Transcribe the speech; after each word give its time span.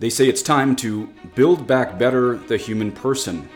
They 0.00 0.08
say 0.08 0.30
it's 0.30 0.40
time 0.40 0.76
to 0.76 1.08
build 1.34 1.66
back 1.66 1.98
better 1.98 2.36
the 2.36 2.56
human 2.56 2.90
person. 2.90 3.46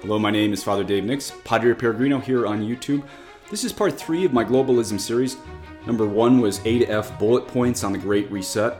Hello, 0.00 0.18
my 0.18 0.32
name 0.32 0.52
is 0.52 0.64
Father 0.64 0.82
Dave 0.82 1.04
Nix, 1.04 1.30
Padre 1.44 1.72
Peregrino 1.72 2.20
here 2.20 2.48
on 2.48 2.62
YouTube. 2.62 3.06
This 3.48 3.62
is 3.62 3.72
part 3.72 3.96
three 3.96 4.24
of 4.24 4.32
my 4.32 4.44
globalism 4.44 4.98
series. 4.98 5.36
Number 5.86 6.04
one 6.04 6.40
was 6.40 6.58
A 6.64 6.80
to 6.80 6.86
F 6.86 7.16
bullet 7.16 7.46
points 7.46 7.84
on 7.84 7.92
the 7.92 7.98
Great 7.98 8.28
Reset. 8.28 8.74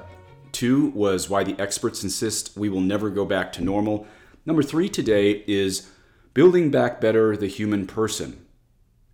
Two 0.51 0.89
was 0.89 1.31
why 1.31 1.45
the 1.45 1.57
experts 1.61 2.03
insist 2.03 2.57
we 2.57 2.69
will 2.69 2.81
never 2.81 3.11
go 3.11 3.25
back 3.25 3.53
to 3.53 3.63
normal. 3.63 4.05
Number 4.45 4.65
three 4.65 4.89
today 4.89 5.45
is 5.47 5.89
building 6.35 6.73
back 6.73 7.01
better 7.01 7.37
the 7.37 7.47
human 7.47 7.87
person. 7.87 8.45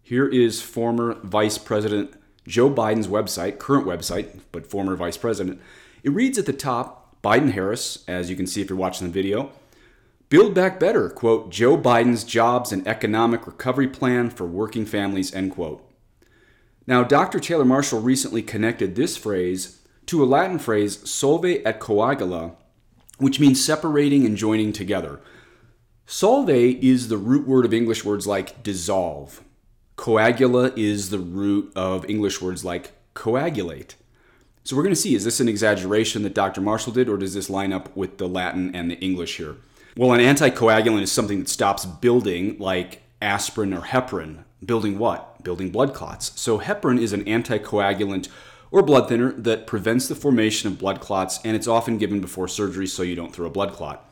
Here 0.01 0.27
is 0.27 0.63
former 0.63 1.21
Vice 1.23 1.59
President 1.59 2.15
Joe 2.47 2.71
Biden's 2.71 3.09
website, 3.09 3.59
current 3.59 3.87
website, 3.87 4.41
but 4.53 4.67
former 4.67 4.97
Vice 4.97 5.19
President. 5.19 5.61
It 6.03 6.13
reads 6.13 6.39
at 6.39 6.47
the 6.47 6.55
top 6.55 7.08
Biden 7.29 7.53
Harris, 7.53 8.05
as 8.09 8.31
you 8.31 8.37
can 8.37 8.47
see 8.47 8.63
if 8.63 8.71
you're 8.71 8.79
watching 8.79 9.07
the 9.07 9.13
video. 9.13 9.51
Build 10.31 10.55
Back 10.55 10.81
Better, 10.81 11.11
quote, 11.11 11.51
Joe 11.51 11.77
Biden's 11.77 12.25
jobs 12.25 12.73
and 12.73 12.89
economic 12.89 13.47
recovery 13.47 13.87
plan 13.87 14.31
for 14.31 14.47
working 14.47 14.87
families, 14.87 15.35
end 15.35 15.53
quote. 15.53 15.87
Now, 16.87 17.05
Dr. 17.05 17.39
Taylor 17.39 17.67
Marshall 17.67 18.01
recently 18.01 18.41
connected 18.41 18.95
this 18.95 19.19
phrase 19.19 19.83
to 20.07 20.25
a 20.25 20.25
Latin 20.25 20.59
phrase, 20.59 21.07
solve 21.07 21.45
et 21.45 21.79
coagula, 21.79 22.55
which 23.19 23.39
means 23.39 23.63
separating 23.63 24.25
and 24.25 24.35
joining 24.35 24.73
together. 24.73 25.21
Solve 26.07 26.49
is 26.49 27.09
the 27.09 27.19
root 27.19 27.47
word 27.47 27.67
of 27.67 27.75
English 27.75 28.07
words 28.07 28.27
like 28.27 28.63
dissolve. 28.63 29.43
Coagula 29.99 30.73
is 30.79 31.11
the 31.11 31.19
root 31.19 31.71
of 31.77 32.09
English 32.09 32.41
words 32.41 32.65
like 32.65 32.93
coagulate. 33.13 33.97
So 34.69 34.77
we're 34.77 34.83
going 34.83 34.95
to 34.95 35.01
see 35.01 35.15
is 35.15 35.25
this 35.25 35.41
an 35.41 35.49
exaggeration 35.49 36.25
that 36.25 36.35
Dr. 36.35 36.61
Marshall 36.61 36.93
did, 36.93 37.09
or 37.09 37.17
does 37.17 37.33
this 37.33 37.49
line 37.49 37.73
up 37.73 37.97
with 37.97 38.19
the 38.19 38.29
Latin 38.29 38.77
and 38.77 38.91
the 38.91 38.99
English 38.99 39.39
here? 39.39 39.57
Well, 39.97 40.13
an 40.13 40.21
anticoagulant 40.21 41.01
is 41.01 41.11
something 41.11 41.39
that 41.39 41.49
stops 41.49 41.87
building, 41.87 42.59
like 42.59 43.01
aspirin 43.23 43.73
or 43.73 43.81
heparin. 43.81 44.45
Building 44.63 44.99
what? 44.99 45.43
Building 45.43 45.71
blood 45.71 45.95
clots. 45.95 46.39
So 46.39 46.59
heparin 46.59 47.01
is 47.01 47.15
an 47.15 47.25
anticoagulant 47.25 48.29
or 48.71 48.83
blood 48.83 49.09
thinner 49.09 49.33
that 49.33 49.67
prevents 49.67 50.07
the 50.07 50.15
formation 50.15 50.71
of 50.71 50.79
blood 50.79 51.01
clots, 51.01 51.41
and 51.47 51.57
it's 51.57 51.67
often 51.67 51.97
given 51.97 52.21
before 52.21 52.47
surgery 52.47 52.87
so 52.87 53.03
you 53.03 53.17
don't 53.17 53.35
throw 53.35 53.47
a 53.47 53.51
blood 53.51 53.73
clot. 53.73 54.07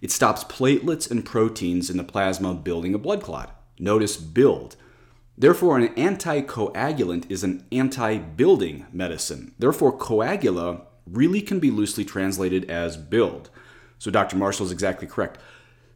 It 0.00 0.10
stops 0.10 0.44
platelets 0.44 1.10
and 1.10 1.26
proteins 1.26 1.90
in 1.90 1.98
the 1.98 2.04
plasma 2.04 2.54
building 2.54 2.94
a 2.94 2.98
blood 2.98 3.22
clot. 3.22 3.54
Notice 3.78 4.16
build. 4.16 4.76
Therefore, 5.40 5.78
an 5.78 5.88
anticoagulant 5.94 7.30
is 7.30 7.42
an 7.42 7.64
anti 7.72 8.18
building 8.18 8.84
medicine. 8.92 9.54
Therefore, 9.58 9.96
coagula 9.96 10.82
really 11.06 11.40
can 11.40 11.58
be 11.58 11.70
loosely 11.70 12.04
translated 12.04 12.70
as 12.70 12.98
build. 12.98 13.48
So 13.98 14.10
Dr. 14.10 14.36
Marshall 14.36 14.66
is 14.66 14.72
exactly 14.72 15.08
correct. 15.08 15.38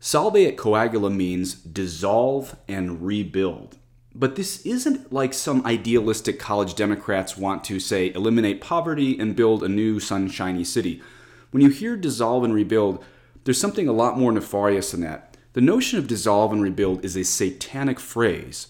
Solve 0.01 0.36
et 0.36 0.56
coagula 0.56 1.14
means 1.14 1.53
dissolve 1.56 2.56
and 2.67 3.03
rebuild. 3.03 3.77
But 4.14 4.36
this 4.36 4.64
isn't 4.64 5.12
like 5.12 5.34
some 5.34 5.67
idealistic 5.67 6.39
college 6.39 6.75
Democrats 6.75 7.36
want 7.36 7.64
to 7.64 7.79
say 7.79 8.14
eliminate 8.14 8.62
poverty 8.62 9.19
and 9.19 9.36
build 9.36 9.62
a 9.62 9.69
new 9.69 10.01
sunshiny 10.01 10.64
city. 10.64 11.03
When 11.51 11.62
you 11.62 11.69
hear 11.69 11.97
dissolve 11.97 12.45
and 12.45 12.55
rebuild, 12.55 13.05
there's 13.45 13.61
something 13.61 13.89
a 13.89 13.92
lot 13.92 14.19
more 14.19 14.33
nefarious 14.33 14.92
than 14.92 15.03
that. 15.03 15.36
The 15.53 15.61
notion 15.61 15.98
of 15.98 16.06
dissolve 16.06 16.51
and 16.51 16.62
rebuild 16.62 17.05
is 17.05 17.14
a 17.14 17.25
satanic 17.25 18.01
phrase. 18.01 18.69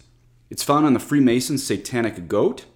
It's 0.50 0.62
found 0.62 0.86
on 0.86 0.94
the 0.94 1.00
Freemasons' 1.00 1.66
satanic 1.66 2.28
goat, 2.28 2.66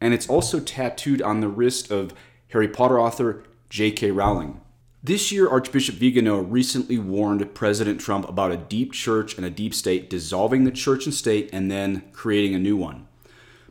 and 0.00 0.14
it's 0.14 0.28
also 0.28 0.60
tattooed 0.60 1.20
on 1.20 1.40
the 1.40 1.48
wrist 1.48 1.90
of 1.90 2.14
Harry 2.48 2.68
Potter 2.68 3.00
author 3.00 3.44
J.K. 3.68 4.10
Rowling. 4.10 4.60
This 5.02 5.32
year, 5.32 5.48
Archbishop 5.48 5.94
Vigano 5.94 6.40
recently 6.40 6.98
warned 6.98 7.54
President 7.54 8.00
Trump 8.00 8.28
about 8.28 8.52
a 8.52 8.56
deep 8.56 8.92
church 8.92 9.36
and 9.36 9.46
a 9.46 9.50
deep 9.50 9.74
state 9.74 10.10
dissolving 10.10 10.64
the 10.64 10.70
church 10.70 11.06
and 11.06 11.14
state 11.14 11.48
and 11.52 11.70
then 11.70 12.02
creating 12.12 12.54
a 12.54 12.58
new 12.58 12.76
one. 12.76 13.08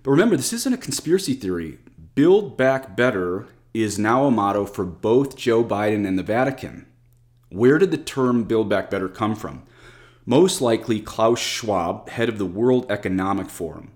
But 0.01 0.11
remember, 0.11 0.35
this 0.35 0.53
isn't 0.53 0.73
a 0.73 0.77
conspiracy 0.77 1.33
theory. 1.33 1.77
Build 2.16 2.57
back 2.57 2.97
better 2.97 3.47
is 3.73 4.00
now 4.00 4.25
a 4.25 4.31
motto 4.31 4.66
for 4.66 4.85
both 4.85 5.38
Joe 5.38 5.63
Biden 5.63 6.07
and 6.07 6.17
the 6.17 6.23
Vatican. 6.23 6.88
Where 7.50 7.77
did 7.77 7.91
the 7.91 7.97
term 7.97 8.44
build 8.44 8.69
back 8.69 8.89
better 8.89 9.07
come 9.07 9.35
from? 9.35 9.63
Most 10.29 10.62
likely 10.62 11.00
Klaus 11.00 11.40
Schwab, 11.40 12.07
head 12.09 12.29
of 12.29 12.38
the 12.38 12.45
World 12.45 12.85
Economic 12.91 13.50
Forum. 13.50 13.94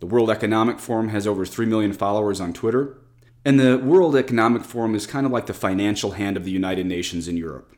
The 0.00 0.06
World 0.06 0.30
Economic 0.30 0.78
Forum 0.78 1.08
has 1.08 1.26
over 1.26 1.44
3 1.44 1.66
million 1.66 1.92
followers 1.92 2.40
on 2.40 2.54
Twitter, 2.54 2.96
and 3.44 3.60
the 3.60 3.76
World 3.76 4.16
Economic 4.16 4.64
Forum 4.64 4.94
is 4.94 5.06
kind 5.06 5.26
of 5.26 5.32
like 5.32 5.44
the 5.44 5.52
financial 5.52 6.12
hand 6.12 6.38
of 6.38 6.46
the 6.46 6.50
United 6.50 6.86
Nations 6.86 7.28
in 7.28 7.36
Europe. 7.36 7.76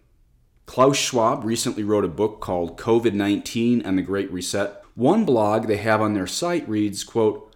Klaus 0.66 0.96
Schwab 0.96 1.42
recently 1.42 1.82
wrote 1.82 2.04
a 2.04 2.08
book 2.08 2.38
called 2.38 2.78
COVID 2.78 3.12
19 3.12 3.82
and 3.82 3.98
the 3.98 4.02
Great 4.02 4.30
Reset. 4.30 4.84
One 4.94 5.24
blog 5.24 5.66
they 5.66 5.78
have 5.78 6.00
on 6.00 6.14
their 6.14 6.28
site 6.28 6.68
reads, 6.68 7.02
quote, 7.02 7.52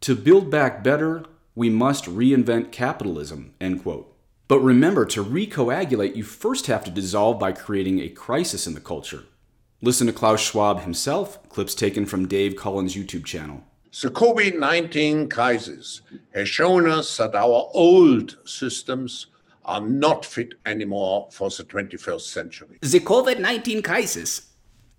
To 0.00 0.16
build 0.16 0.50
back 0.50 0.82
better, 0.82 1.26
we 1.54 1.68
must 1.68 2.06
reinvent 2.06 2.72
capitalism, 2.72 3.52
end 3.60 3.82
quote. 3.82 4.10
But 4.48 4.60
remember, 4.60 5.04
to 5.04 5.22
recoagulate, 5.22 6.16
you 6.16 6.24
first 6.24 6.68
have 6.68 6.84
to 6.84 6.90
dissolve 6.90 7.38
by 7.38 7.52
creating 7.52 8.00
a 8.00 8.08
crisis 8.08 8.66
in 8.66 8.72
the 8.72 8.80
culture. 8.80 9.24
Listen 9.82 10.06
to 10.06 10.12
Klaus 10.12 10.40
Schwab 10.40 10.80
himself, 10.80 11.46
clips 11.48 11.74
taken 11.74 12.06
from 12.06 12.26
Dave 12.26 12.56
Cullen's 12.56 12.94
YouTube 12.94 13.24
channel. 13.24 13.64
The 14.02 14.10
COVID 14.10 14.58
19 14.58 15.28
crisis 15.28 16.00
has 16.34 16.48
shown 16.48 16.88
us 16.88 17.16
that 17.18 17.34
our 17.34 17.68
old 17.74 18.38
systems 18.44 19.26
are 19.64 19.80
not 19.80 20.24
fit 20.24 20.54
anymore 20.66 21.28
for 21.30 21.48
the 21.50 21.64
21st 21.64 22.20
century. 22.22 22.78
The 22.80 23.00
COVID 23.00 23.38
19 23.38 23.82
crisis. 23.82 24.50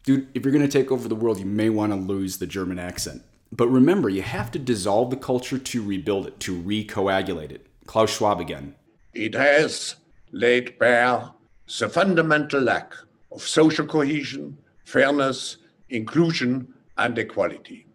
Dude, 0.03 0.27
if 0.33 0.45
you're 0.45 0.53
going 0.53 0.67
to 0.67 0.71
take 0.71 0.91
over 0.91 1.07
the 1.07 1.15
world, 1.15 1.39
you 1.39 1.45
may 1.45 1.69
want 1.69 1.91
to 1.91 1.97
lose 1.97 2.37
the 2.37 2.47
German 2.47 2.77
accent. 2.77 3.23
But 3.51 3.69
remember, 3.69 4.09
you 4.09 4.21
have 4.21 4.51
to 4.51 4.59
dissolve 4.59 5.09
the 5.09 5.17
culture 5.17 5.57
to 5.57 5.83
rebuild 5.83 6.27
it, 6.27 6.39
to 6.41 6.61
recoagulate 6.61 7.51
it. 7.51 7.67
Klaus 7.87 8.15
Schwab 8.15 8.39
again. 8.39 8.75
It 9.13 9.33
has 9.33 9.95
laid 10.31 10.77
bare 10.77 11.31
the 11.79 11.89
fundamental 11.89 12.61
lack 12.61 12.93
of 13.31 13.41
social 13.41 13.85
cohesion, 13.85 14.57
fairness, 14.85 15.57
inclusion, 15.89 16.73
and 16.97 17.17
equality. 17.17 17.85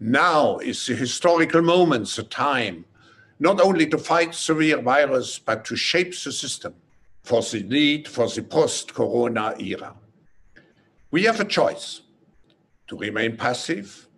Now 0.00 0.58
is 0.58 0.86
the 0.86 0.94
historical 0.94 1.62
moment, 1.62 2.08
the 2.08 2.22
time, 2.22 2.84
not 3.38 3.60
only 3.60 3.86
to 3.88 3.98
fight 3.98 4.34
severe 4.34 4.80
virus, 4.80 5.38
but 5.38 5.64
to 5.66 5.76
shape 5.76 6.12
the 6.22 6.32
system 6.32 6.74
for 7.22 7.42
the 7.42 7.62
need 7.62 8.08
for 8.08 8.28
the 8.28 8.42
post-corona 8.42 9.54
era. 9.58 9.94
We 11.10 11.24
have 11.24 11.40
a 11.40 11.44
choice 11.44 12.02
to 12.88 12.96
remain 12.96 13.36
passive, 13.36 14.08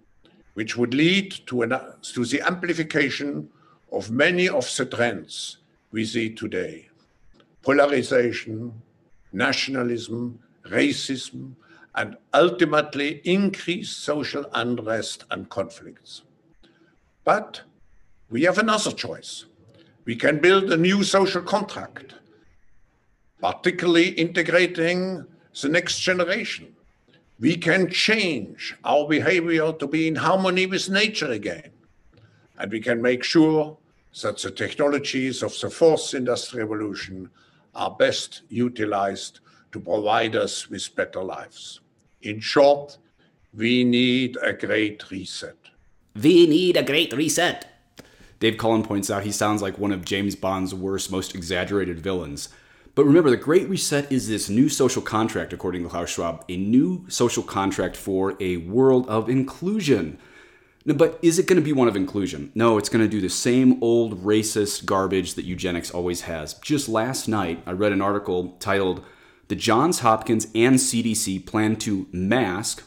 which 0.54 0.76
would 0.76 0.94
lead 0.94 1.32
to, 1.46 1.62
an, 1.62 1.70
to 2.02 2.24
the 2.24 2.42
amplification 2.42 3.48
of 3.90 4.10
many 4.10 4.48
of 4.48 4.64
the 4.76 4.84
trends 4.84 5.58
we 5.90 6.04
see 6.04 6.30
today. 6.30 6.88
Polarization, 7.62 8.72
nationalism, 9.32 10.38
racism, 10.66 11.54
and 11.98 12.16
ultimately 12.32 13.20
increase 13.24 13.90
social 13.90 14.44
unrest 14.54 15.24
and 15.32 15.50
conflicts. 15.50 16.22
But 17.24 17.62
we 18.30 18.44
have 18.44 18.58
another 18.58 18.92
choice. 18.92 19.46
We 20.04 20.14
can 20.14 20.38
build 20.38 20.72
a 20.72 20.76
new 20.76 21.02
social 21.02 21.42
contract, 21.42 22.14
particularly 23.40 24.10
integrating 24.10 25.26
the 25.60 25.68
next 25.68 25.98
generation. 25.98 26.72
We 27.40 27.56
can 27.56 27.90
change 27.90 28.76
our 28.84 29.08
behavior 29.08 29.72
to 29.72 29.86
be 29.88 30.06
in 30.06 30.14
harmony 30.14 30.66
with 30.66 30.88
nature 30.88 31.32
again. 31.32 31.72
And 32.58 32.70
we 32.70 32.80
can 32.80 33.02
make 33.02 33.24
sure 33.24 33.76
that 34.22 34.38
the 34.38 34.52
technologies 34.52 35.42
of 35.42 35.58
the 35.60 35.68
fourth 35.68 36.14
industrial 36.14 36.68
revolution 36.68 37.28
are 37.74 37.90
best 37.90 38.42
utilized 38.48 39.40
to 39.72 39.80
provide 39.80 40.36
us 40.36 40.70
with 40.70 40.94
better 40.94 41.24
lives. 41.24 41.80
In 42.20 42.40
short, 42.40 42.98
we 43.54 43.84
need 43.84 44.36
a 44.42 44.52
great 44.52 45.08
reset. 45.10 45.56
We 46.20 46.46
need 46.46 46.76
a 46.76 46.82
great 46.82 47.12
reset. 47.12 47.66
Dave 48.40 48.58
Cullen 48.58 48.82
points 48.82 49.10
out 49.10 49.24
he 49.24 49.32
sounds 49.32 49.62
like 49.62 49.78
one 49.78 49.92
of 49.92 50.04
James 50.04 50.34
Bond's 50.34 50.74
worst, 50.74 51.12
most 51.12 51.34
exaggerated 51.34 52.00
villains. 52.00 52.48
But 52.94 53.04
remember, 53.04 53.30
the 53.30 53.36
Great 53.36 53.68
Reset 53.68 54.10
is 54.10 54.26
this 54.26 54.48
new 54.48 54.68
social 54.68 55.02
contract, 55.02 55.52
according 55.52 55.84
to 55.84 55.88
Klaus 55.88 56.10
Schwab, 56.10 56.44
a 56.48 56.56
new 56.56 57.04
social 57.08 57.44
contract 57.44 57.96
for 57.96 58.34
a 58.40 58.56
world 58.56 59.08
of 59.08 59.28
inclusion. 59.28 60.18
But 60.84 61.18
is 61.22 61.38
it 61.38 61.46
going 61.46 61.60
to 61.60 61.64
be 61.64 61.72
one 61.72 61.86
of 61.86 61.94
inclusion? 61.94 62.50
No, 62.56 62.76
it's 62.76 62.88
going 62.88 63.04
to 63.04 63.08
do 63.08 63.20
the 63.20 63.28
same 63.28 63.80
old 63.80 64.24
racist 64.24 64.84
garbage 64.84 65.34
that 65.34 65.44
eugenics 65.44 65.92
always 65.92 66.22
has. 66.22 66.54
Just 66.54 66.88
last 66.88 67.28
night, 67.28 67.62
I 67.66 67.70
read 67.70 67.92
an 67.92 68.02
article 68.02 68.56
titled 68.58 69.04
the 69.48 69.56
Johns 69.56 70.00
Hopkins 70.00 70.46
and 70.54 70.76
CDC 70.76 71.44
plan 71.46 71.76
to 71.76 72.06
mask 72.12 72.84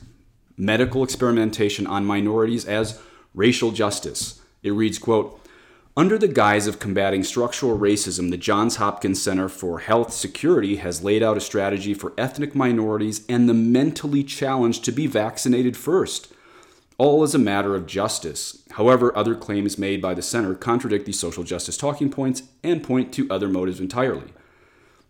medical 0.56 1.04
experimentation 1.04 1.88
on 1.88 2.06
minorities 2.06 2.66
as 2.66 3.02
racial 3.34 3.72
justice. 3.72 4.40
It 4.62 4.72
reads, 4.72 5.00
quote, 5.00 5.40
Under 5.98 6.20
the 6.20 6.28
guise 6.28 6.68
of 6.68 6.78
combating 6.78 7.24
structural 7.24 7.80
racism, 7.80 8.30
the 8.30 8.38
Johns 8.38 8.76
Hopkins 8.76 9.20
Center 9.20 9.50
for 9.50 9.80
Health 9.80 10.14
Security 10.14 10.76
has 10.76 11.04
laid 11.04 11.24
out 11.24 11.36
a 11.36 11.42
strategy 11.42 11.96
for 11.96 12.14
ethnic 12.16 12.54
minorities 12.54 13.26
and 13.28 13.50
the 13.50 13.56
mentally 13.56 14.24
challenged 14.24 14.86
to 14.86 14.92
be 14.92 15.08
vaccinated 15.08 15.76
first. 15.76 16.32
All 17.00 17.24
is 17.24 17.34
a 17.34 17.40
matter 17.40 17.74
of 17.74 17.88
justice. 17.88 18.62
However, 18.74 19.18
other 19.18 19.34
claims 19.34 19.80
made 19.80 20.00
by 20.00 20.14
the 20.14 20.22
center 20.22 20.54
contradict 20.54 21.08
these 21.08 21.20
social 21.20 21.44
justice 21.44 21.76
talking 21.76 22.12
points 22.12 22.44
and 22.62 22.84
point 22.84 23.12
to 23.14 23.28
other 23.32 23.50
motives 23.50 23.80
entirely. 23.80 24.32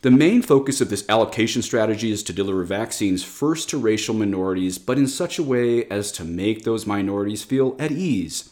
The 0.02 0.10
main 0.10 0.42
focus 0.42 0.82
of 0.82 0.90
this 0.90 1.08
allocation 1.08 1.62
strategy 1.62 2.12
is 2.12 2.24
to 2.24 2.34
deliver 2.34 2.64
vaccines 2.64 3.24
first 3.24 3.70
to 3.70 3.78
racial 3.78 4.16
minorities, 4.16 4.80
but 4.80 4.98
in 4.98 5.06
such 5.06 5.38
a 5.38 5.44
way 5.44 5.86
as 5.90 6.12
to 6.14 6.24
make 6.24 6.64
those 6.64 6.88
minorities 6.88 7.44
feel 7.44 7.76
at 7.78 7.92
ease 7.92 8.50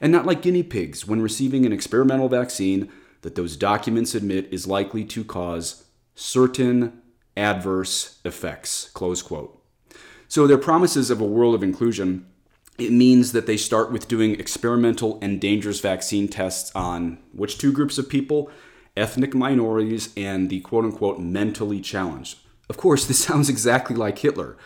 and 0.00 0.10
not 0.10 0.26
like 0.26 0.42
guinea 0.42 0.64
pigs 0.64 1.06
when 1.06 1.22
receiving 1.22 1.64
an 1.64 1.72
experimental 1.72 2.28
vaccine 2.28 2.90
that 3.22 3.36
those 3.36 3.56
documents 3.56 4.14
admit 4.14 4.48
is 4.50 4.66
likely 4.66 5.04
to 5.04 5.22
cause 5.22 5.84
certain 6.16 7.00
adverse 7.36 8.18
effects. 8.24 8.90
Close 8.92 9.22
quote. 9.22 9.62
So 10.26 10.48
their 10.48 10.58
promises 10.58 11.10
of 11.10 11.20
a 11.20 11.24
world 11.24 11.54
of 11.54 11.62
inclusion, 11.62 12.26
it 12.76 12.90
means 12.90 13.30
that 13.32 13.46
they 13.46 13.56
start 13.56 13.92
with 13.92 14.08
doing 14.08 14.32
experimental 14.32 15.20
and 15.22 15.40
dangerous 15.40 15.78
vaccine 15.78 16.26
tests 16.26 16.72
on 16.74 17.18
which 17.32 17.56
two 17.56 17.72
groups 17.72 17.98
of 17.98 18.08
people? 18.08 18.50
Ethnic 18.98 19.34
minorities 19.34 20.12
and 20.16 20.50
the 20.50 20.60
quote 20.60 20.84
unquote 20.84 21.20
mentally 21.20 21.80
challenged. 21.80 22.38
Of 22.68 22.76
course, 22.76 23.06
this 23.06 23.24
sounds 23.24 23.48
exactly 23.48 23.96
like 23.96 24.18
Hitler. 24.18 24.56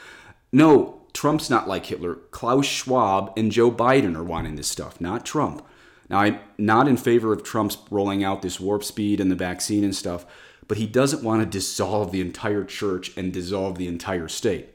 No, 0.53 1.03
Trump's 1.13 1.51
not 1.51 1.69
like 1.69 1.87
Hitler. 1.87 2.17
Klaus 2.31 2.67
Schwab 2.67 3.33
and 3.37 3.53
Joe 3.53 3.71
Biden 3.71 4.17
are 4.17 4.25
wanting 4.25 4.57
this 4.57 4.69
stuff, 4.69 5.01
not 5.01 5.27
Trump. 5.27 5.65
Now, 6.09 6.21
I'm 6.21 6.41
not 6.59 6.89
in 6.89 6.97
favor 6.97 7.33
of 7.33 7.43
Trump's 7.43 7.79
rolling 7.91 8.25
out 8.25 8.43
this 8.43 8.61
warp 8.61 8.85
speed 8.85 9.21
and 9.21 9.31
the 9.31 9.37
vaccine 9.37 9.85
and 9.85 9.95
stuff, 9.95 10.27
but 10.69 10.79
he 10.79 10.87
doesn't 10.87 11.23
want 11.23 11.43
to 11.43 11.47
dissolve 11.47 12.13
the 12.13 12.21
entire 12.21 12.65
church 12.65 13.17
and 13.17 13.33
dissolve 13.33 13.79
the 13.79 13.89
entire 13.89 14.29
state. 14.29 14.69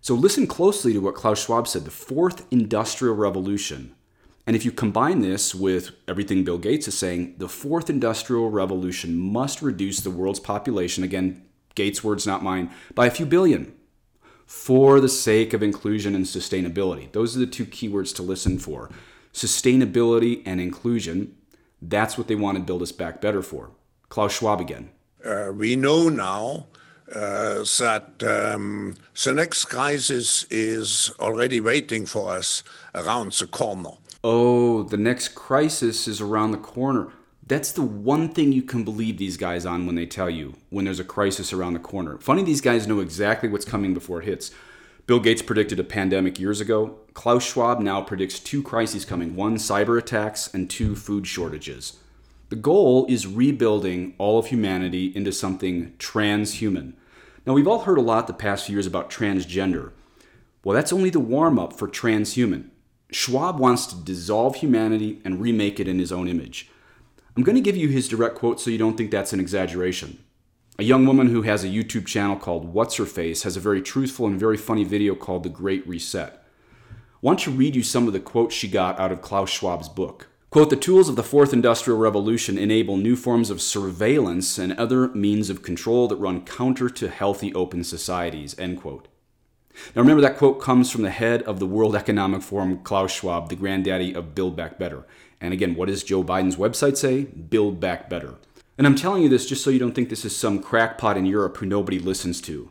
So 0.00 0.14
listen 0.14 0.48
closely 0.48 0.92
to 0.92 0.98
what 0.98 1.14
Klaus 1.14 1.44
Schwab 1.44 1.68
said 1.68 1.84
the 1.84 1.90
fourth 1.90 2.46
industrial 2.50 3.14
revolution. 3.14 3.94
And 4.46 4.56
if 4.56 4.64
you 4.64 4.72
combine 4.72 5.20
this 5.20 5.54
with 5.54 5.92
everything 6.08 6.42
Bill 6.42 6.58
Gates 6.58 6.88
is 6.88 6.98
saying, 6.98 7.36
the 7.38 7.48
fourth 7.48 7.88
industrial 7.88 8.50
revolution 8.50 9.16
must 9.16 9.62
reduce 9.62 10.00
the 10.00 10.10
world's 10.10 10.40
population, 10.40 11.04
again, 11.04 11.42
Gates' 11.74 12.02
words, 12.02 12.26
not 12.26 12.42
mine, 12.42 12.70
by 12.94 13.06
a 13.06 13.10
few 13.10 13.24
billion 13.24 13.72
for 14.46 15.00
the 15.00 15.08
sake 15.08 15.54
of 15.54 15.62
inclusion 15.62 16.14
and 16.14 16.26
sustainability. 16.26 17.10
Those 17.12 17.36
are 17.36 17.40
the 17.40 17.46
two 17.46 17.64
keywords 17.64 18.14
to 18.16 18.22
listen 18.22 18.58
for. 18.58 18.90
Sustainability 19.32 20.42
and 20.44 20.60
inclusion. 20.60 21.34
That's 21.80 22.18
what 22.18 22.28
they 22.28 22.34
want 22.34 22.58
to 22.58 22.62
build 22.62 22.82
us 22.82 22.92
back 22.92 23.20
better 23.20 23.42
for. 23.42 23.70
Klaus 24.08 24.36
Schwab 24.36 24.60
again. 24.60 24.90
Uh, 25.24 25.52
we 25.54 25.76
know 25.76 26.08
now 26.08 26.66
uh, 27.14 27.64
that 27.78 28.22
um, 28.54 28.96
the 29.24 29.32
next 29.32 29.66
crisis 29.66 30.44
is 30.50 31.10
already 31.18 31.60
waiting 31.60 32.04
for 32.04 32.32
us 32.32 32.62
around 32.94 33.32
the 33.32 33.46
corner. 33.46 33.92
Oh, 34.24 34.84
the 34.84 34.96
next 34.96 35.30
crisis 35.34 36.06
is 36.06 36.20
around 36.20 36.52
the 36.52 36.58
corner. 36.58 37.08
That's 37.44 37.72
the 37.72 37.82
one 37.82 38.28
thing 38.28 38.52
you 38.52 38.62
can 38.62 38.84
believe 38.84 39.18
these 39.18 39.36
guys 39.36 39.66
on 39.66 39.84
when 39.84 39.96
they 39.96 40.06
tell 40.06 40.30
you 40.30 40.54
when 40.70 40.84
there's 40.84 41.00
a 41.00 41.04
crisis 41.04 41.52
around 41.52 41.72
the 41.72 41.80
corner. 41.80 42.18
Funny, 42.18 42.44
these 42.44 42.60
guys 42.60 42.86
know 42.86 43.00
exactly 43.00 43.48
what's 43.48 43.64
coming 43.64 43.94
before 43.94 44.22
it 44.22 44.26
hits. 44.26 44.52
Bill 45.08 45.18
Gates 45.18 45.42
predicted 45.42 45.80
a 45.80 45.84
pandemic 45.84 46.38
years 46.38 46.60
ago. 46.60 46.98
Klaus 47.14 47.44
Schwab 47.44 47.80
now 47.80 48.00
predicts 48.00 48.38
two 48.38 48.62
crises 48.62 49.04
coming 49.04 49.34
one, 49.34 49.56
cyber 49.56 49.98
attacks, 49.98 50.54
and 50.54 50.70
two, 50.70 50.94
food 50.94 51.26
shortages. 51.26 51.98
The 52.48 52.56
goal 52.56 53.06
is 53.08 53.26
rebuilding 53.26 54.14
all 54.18 54.38
of 54.38 54.46
humanity 54.46 55.06
into 55.16 55.32
something 55.32 55.94
transhuman. 55.98 56.92
Now, 57.44 57.54
we've 57.54 57.66
all 57.66 57.80
heard 57.80 57.98
a 57.98 58.02
lot 58.02 58.28
the 58.28 58.34
past 58.34 58.66
few 58.66 58.76
years 58.76 58.86
about 58.86 59.10
transgender. 59.10 59.90
Well, 60.62 60.76
that's 60.76 60.92
only 60.92 61.10
the 61.10 61.18
warm 61.18 61.58
up 61.58 61.72
for 61.72 61.88
transhuman. 61.88 62.68
Schwab 63.14 63.58
wants 63.58 63.86
to 63.86 63.96
dissolve 63.96 64.56
humanity 64.56 65.20
and 65.24 65.40
remake 65.40 65.78
it 65.78 65.88
in 65.88 65.98
his 65.98 66.12
own 66.12 66.28
image. 66.28 66.70
I'm 67.36 67.42
going 67.42 67.56
to 67.56 67.62
give 67.62 67.76
you 67.76 67.88
his 67.88 68.08
direct 68.08 68.34
quote 68.34 68.60
so 68.60 68.70
you 68.70 68.78
don't 68.78 68.96
think 68.96 69.10
that's 69.10 69.32
an 69.32 69.40
exaggeration. 69.40 70.22
A 70.78 70.84
young 70.84 71.06
woman 71.06 71.28
who 71.28 71.42
has 71.42 71.64
a 71.64 71.68
YouTube 71.68 72.06
channel 72.06 72.36
called 72.36 72.72
What's 72.72 72.96
Her 72.96 73.06
Face 73.06 73.42
has 73.42 73.56
a 73.56 73.60
very 73.60 73.82
truthful 73.82 74.26
and 74.26 74.40
very 74.40 74.56
funny 74.56 74.84
video 74.84 75.14
called 75.14 75.42
The 75.42 75.48
Great 75.48 75.86
Reset. 75.86 76.32
I 76.32 76.96
want 77.20 77.40
to 77.40 77.50
read 77.50 77.76
you 77.76 77.82
some 77.82 78.06
of 78.06 78.12
the 78.12 78.20
quotes 78.20 78.54
she 78.54 78.68
got 78.68 78.98
out 78.98 79.12
of 79.12 79.22
Klaus 79.22 79.50
Schwab's 79.50 79.88
book. 79.88 80.28
Quote, 80.50 80.70
the 80.70 80.76
tools 80.76 81.08
of 81.08 81.16
the 81.16 81.22
fourth 81.22 81.52
industrial 81.52 81.98
revolution 81.98 82.58
enable 82.58 82.96
new 82.96 83.16
forms 83.16 83.48
of 83.48 83.62
surveillance 83.62 84.58
and 84.58 84.72
other 84.74 85.08
means 85.08 85.48
of 85.48 85.62
control 85.62 86.08
that 86.08 86.16
run 86.16 86.44
counter 86.44 86.90
to 86.90 87.08
healthy 87.08 87.54
open 87.54 87.84
societies, 87.84 88.58
end 88.58 88.80
quote. 88.80 89.08
Now 89.94 90.02
remember 90.02 90.22
that 90.22 90.36
quote 90.36 90.60
comes 90.60 90.90
from 90.90 91.02
the 91.02 91.10
head 91.10 91.42
of 91.42 91.58
the 91.58 91.66
World 91.66 91.96
Economic 91.96 92.42
Forum, 92.42 92.78
Klaus 92.82 93.12
Schwab, 93.12 93.48
the 93.48 93.56
granddaddy 93.56 94.14
of 94.14 94.34
Build 94.34 94.56
Back 94.56 94.78
Better. 94.78 95.06
And 95.40 95.52
again, 95.52 95.74
what 95.74 95.88
does 95.88 96.04
Joe 96.04 96.22
Biden's 96.22 96.56
website 96.56 96.96
say? 96.96 97.24
Build 97.24 97.80
Back 97.80 98.08
Better. 98.08 98.34
And 98.78 98.86
I'm 98.86 98.94
telling 98.94 99.22
you 99.22 99.28
this 99.28 99.46
just 99.46 99.62
so 99.62 99.70
you 99.70 99.78
don't 99.78 99.94
think 99.94 100.08
this 100.08 100.24
is 100.24 100.36
some 100.36 100.62
crackpot 100.62 101.16
in 101.16 101.26
Europe 101.26 101.56
who 101.58 101.66
nobody 101.66 101.98
listens 101.98 102.40
to. 102.42 102.70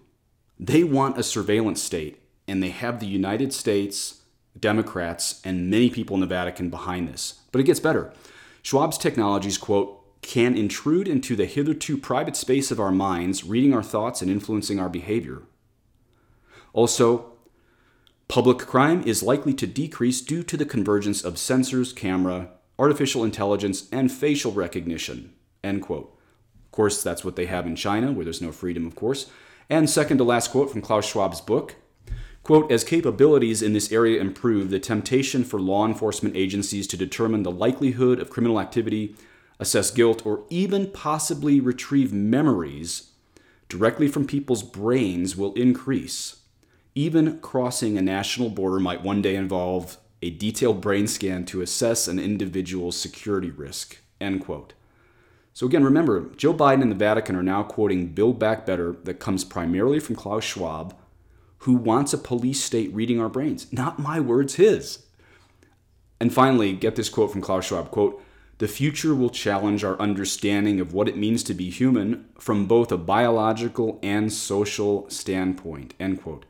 They 0.59 0.83
want 0.83 1.17
a 1.17 1.23
surveillance 1.23 1.81
state, 1.81 2.21
and 2.47 2.61
they 2.61 2.69
have 2.69 2.99
the 2.99 3.07
United 3.07 3.53
States, 3.53 4.21
Democrats, 4.59 5.41
and 5.43 5.69
many 5.69 5.89
people 5.89 6.15
in 6.15 6.21
the 6.21 6.27
Vatican 6.27 6.69
behind 6.69 7.07
this. 7.07 7.41
But 7.51 7.61
it 7.61 7.65
gets 7.65 7.79
better. 7.79 8.13
Schwab's 8.61 8.97
technologies, 8.97 9.57
quote, 9.57 9.97
can 10.21 10.55
intrude 10.55 11.07
into 11.07 11.35
the 11.35 11.45
hitherto 11.45 11.97
private 11.97 12.35
space 12.35 12.71
of 12.71 12.79
our 12.79 12.91
minds, 12.91 13.43
reading 13.43 13.73
our 13.73 13.83
thoughts 13.83 14.21
and 14.21 14.29
influencing 14.29 14.79
our 14.79 14.89
behavior. 14.89 15.41
Also, 16.73 17.33
public 18.27 18.59
crime 18.59 19.03
is 19.05 19.23
likely 19.23 19.53
to 19.53 19.67
decrease 19.67 20.21
due 20.21 20.43
to 20.43 20.57
the 20.57 20.65
convergence 20.65 21.23
of 21.23 21.35
sensors, 21.35 21.95
camera, 21.95 22.49
artificial 22.79 23.23
intelligence, 23.23 23.87
and 23.91 24.11
facial 24.11 24.51
recognition. 24.51 25.33
End 25.63 25.81
quote. 25.81 26.17
Of 26.65 26.71
course, 26.71 27.03
that's 27.03 27.25
what 27.25 27.35
they 27.35 27.45
have 27.47 27.67
in 27.67 27.75
China, 27.75 28.11
where 28.11 28.23
there's 28.23 28.41
no 28.41 28.51
freedom, 28.51 28.87
of 28.87 28.95
course. 28.95 29.29
And 29.69 29.89
second 29.89 30.17
to 30.17 30.23
last 30.23 30.51
quote 30.51 30.71
from 30.71 30.81
Klaus 30.81 31.05
Schwab's 31.05 31.41
book 31.41 31.75
quote, 32.43 32.71
as 32.71 32.83
capabilities 32.83 33.61
in 33.61 33.73
this 33.73 33.91
area 33.91 34.19
improve, 34.19 34.69
the 34.69 34.79
temptation 34.79 35.43
for 35.43 35.59
law 35.59 35.85
enforcement 35.85 36.35
agencies 36.35 36.87
to 36.87 36.97
determine 36.97 37.43
the 37.43 37.51
likelihood 37.51 38.19
of 38.19 38.29
criminal 38.29 38.59
activity, 38.59 39.15
assess 39.59 39.91
guilt, 39.91 40.25
or 40.25 40.43
even 40.49 40.89
possibly 40.89 41.59
retrieve 41.59 42.11
memories 42.11 43.11
directly 43.69 44.07
from 44.07 44.25
people's 44.27 44.63
brains 44.63 45.37
will 45.37 45.53
increase. 45.53 46.40
Even 46.93 47.39
crossing 47.39 47.97
a 47.97 48.01
national 48.01 48.49
border 48.49 48.79
might 48.79 49.03
one 49.03 49.21
day 49.21 49.35
involve 49.35 49.97
a 50.21 50.29
detailed 50.29 50.81
brain 50.81 51.07
scan 51.07 51.45
to 51.45 51.61
assess 51.61 52.07
an 52.07 52.19
individual's 52.19 52.97
security 52.97 53.49
risk. 53.49 53.97
End 54.19 54.41
quote. 54.41 54.73
So 55.53 55.65
again, 55.65 55.83
remember, 55.83 56.29
Joe 56.37 56.53
Biden 56.53 56.81
and 56.81 56.91
the 56.91 56.95
Vatican 56.95 57.35
are 57.35 57.43
now 57.43 57.63
quoting 57.63 58.07
Build 58.07 58.39
Back 58.39 58.65
Better 58.65 58.95
that 59.03 59.19
comes 59.19 59.43
primarily 59.43 59.99
from 59.99 60.15
Klaus 60.15 60.43
Schwab, 60.43 60.95
who 61.59 61.73
wants 61.73 62.13
a 62.13 62.17
police 62.17 62.63
state 62.63 62.93
reading 62.93 63.19
our 63.19 63.29
brains. 63.29 63.71
Not 63.71 63.99
my 63.99 64.19
words, 64.19 64.55
his. 64.55 65.05
And 66.19 66.33
finally, 66.33 66.73
get 66.73 66.95
this 66.95 67.09
quote 67.09 67.31
from 67.31 67.41
Klaus 67.41 67.65
Schwab, 67.65 67.91
quote, 67.91 68.21
the 68.59 68.67
future 68.67 69.15
will 69.15 69.31
challenge 69.31 69.83
our 69.83 69.99
understanding 69.99 70.79
of 70.79 70.93
what 70.93 71.07
it 71.07 71.17
means 71.17 71.41
to 71.43 71.55
be 71.55 71.71
human 71.71 72.29
from 72.37 72.67
both 72.67 72.91
a 72.91 72.97
biological 72.97 73.99
and 74.03 74.31
social 74.31 75.09
standpoint, 75.09 75.95
end 75.99 76.21
quote. 76.21 76.45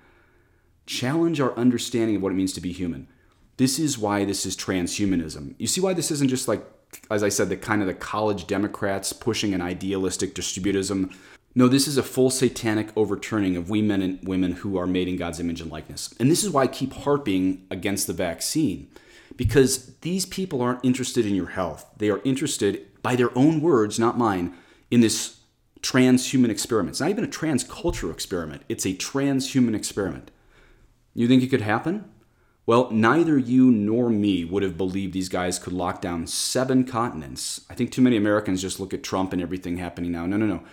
Challenge 0.92 1.40
our 1.40 1.56
understanding 1.56 2.18
of 2.18 2.22
what 2.22 2.34
it 2.34 2.36
means 2.36 2.52
to 2.52 2.60
be 2.60 2.74
human. 2.74 3.08
This 3.56 3.80
is 3.80 3.98
why 3.98 4.26
this 4.26 4.46
is 4.46 4.58
transhumanism. 4.58 5.56
You 5.58 5.66
see 5.66 5.80
why 5.80 5.94
this 5.94 6.12
isn't 6.12 6.28
just 6.28 6.50
like, 6.50 6.66
as 7.10 7.24
I 7.24 7.30
said, 7.30 7.48
the 7.48 7.56
kind 7.56 7.80
of 7.82 7.88
the 7.88 7.94
college 7.94 8.46
Democrats 8.46 9.14
pushing 9.14 9.54
an 9.54 9.62
idealistic 9.62 10.36
distributism. 10.36 11.16
No, 11.56 11.70
this 11.70 11.88
is 11.88 11.98
a 11.98 12.04
full 12.04 12.30
satanic 12.30 12.90
overturning 12.98 13.56
of 13.56 13.70
we 13.70 13.82
men 13.82 14.02
and 14.02 14.20
women 14.28 14.52
who 14.52 14.78
are 14.78 14.86
made 14.86 15.08
in 15.08 15.16
God's 15.16 15.40
image 15.40 15.62
and 15.62 15.72
likeness. 15.72 16.14
And 16.20 16.30
this 16.30 16.44
is 16.44 16.50
why 16.50 16.64
I 16.64 16.68
keep 16.68 16.92
harping 16.92 17.66
against 17.72 18.06
the 18.06 18.14
vaccine. 18.14 18.90
Because 19.38 19.96
these 20.02 20.26
people 20.26 20.62
aren't 20.62 20.84
interested 20.84 21.26
in 21.26 21.36
your 21.36 21.52
health. 21.52 21.86
They 21.96 22.10
are 22.10 22.20
interested, 22.26 23.02
by 23.02 23.16
their 23.16 23.36
own 23.38 23.62
words, 23.62 23.98
not 23.98 24.18
mine, 24.18 24.56
in 24.92 25.00
this 25.00 25.38
transhuman 25.82 26.50
experiment. 26.50 26.96
It's 26.96 27.00
not 27.00 27.12
even 27.12 27.24
a 27.24 27.30
transcultural 27.30 28.12
experiment, 28.12 28.64
it's 28.68 28.86
a 28.86 28.94
transhuman 28.94 29.74
experiment. 29.74 30.32
You 31.14 31.28
think 31.28 31.44
it 31.44 31.50
could 31.50 31.62
happen? 31.62 32.06
Well, 32.66 32.90
neither 32.92 33.38
you 33.38 33.72
nor 33.72 34.10
me 34.10 34.46
would 34.46 34.64
have 34.64 34.78
believed 34.78 35.14
these 35.14 35.30
guys 35.30 35.60
could 35.60 35.74
lock 35.74 36.00
down 36.00 36.28
seven 36.28 36.84
continents. 36.84 37.62
I 37.70 37.74
think 37.74 37.92
too 37.92 38.02
many 38.02 38.18
Americans 38.18 38.62
just 38.62 38.80
look 38.80 38.94
at 38.94 39.04
Trump 39.04 39.34
and 39.34 39.42
everything 39.42 39.78
happening 39.78 40.12
now. 40.12 40.26
No, 40.26 40.38
no, 40.38 40.46
no. 40.46 40.64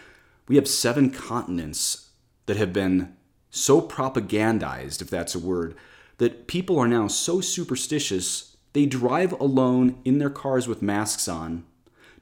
We 0.46 0.56
have 0.56 0.68
seven 0.68 1.10
continents 1.10 2.10
that 2.46 2.56
have 2.56 2.72
been 2.72 3.16
so 3.50 3.80
propagandized, 3.80 5.00
if 5.00 5.10
that's 5.10 5.34
a 5.34 5.38
word, 5.38 5.74
that 6.18 6.46
people 6.46 6.78
are 6.78 6.88
now 6.88 7.08
so 7.08 7.40
superstitious 7.40 8.56
they 8.74 8.86
drive 8.86 9.32
alone 9.40 9.98
in 10.04 10.18
their 10.18 10.30
cars 10.30 10.68
with 10.68 10.82
masks 10.82 11.26
on 11.26 11.64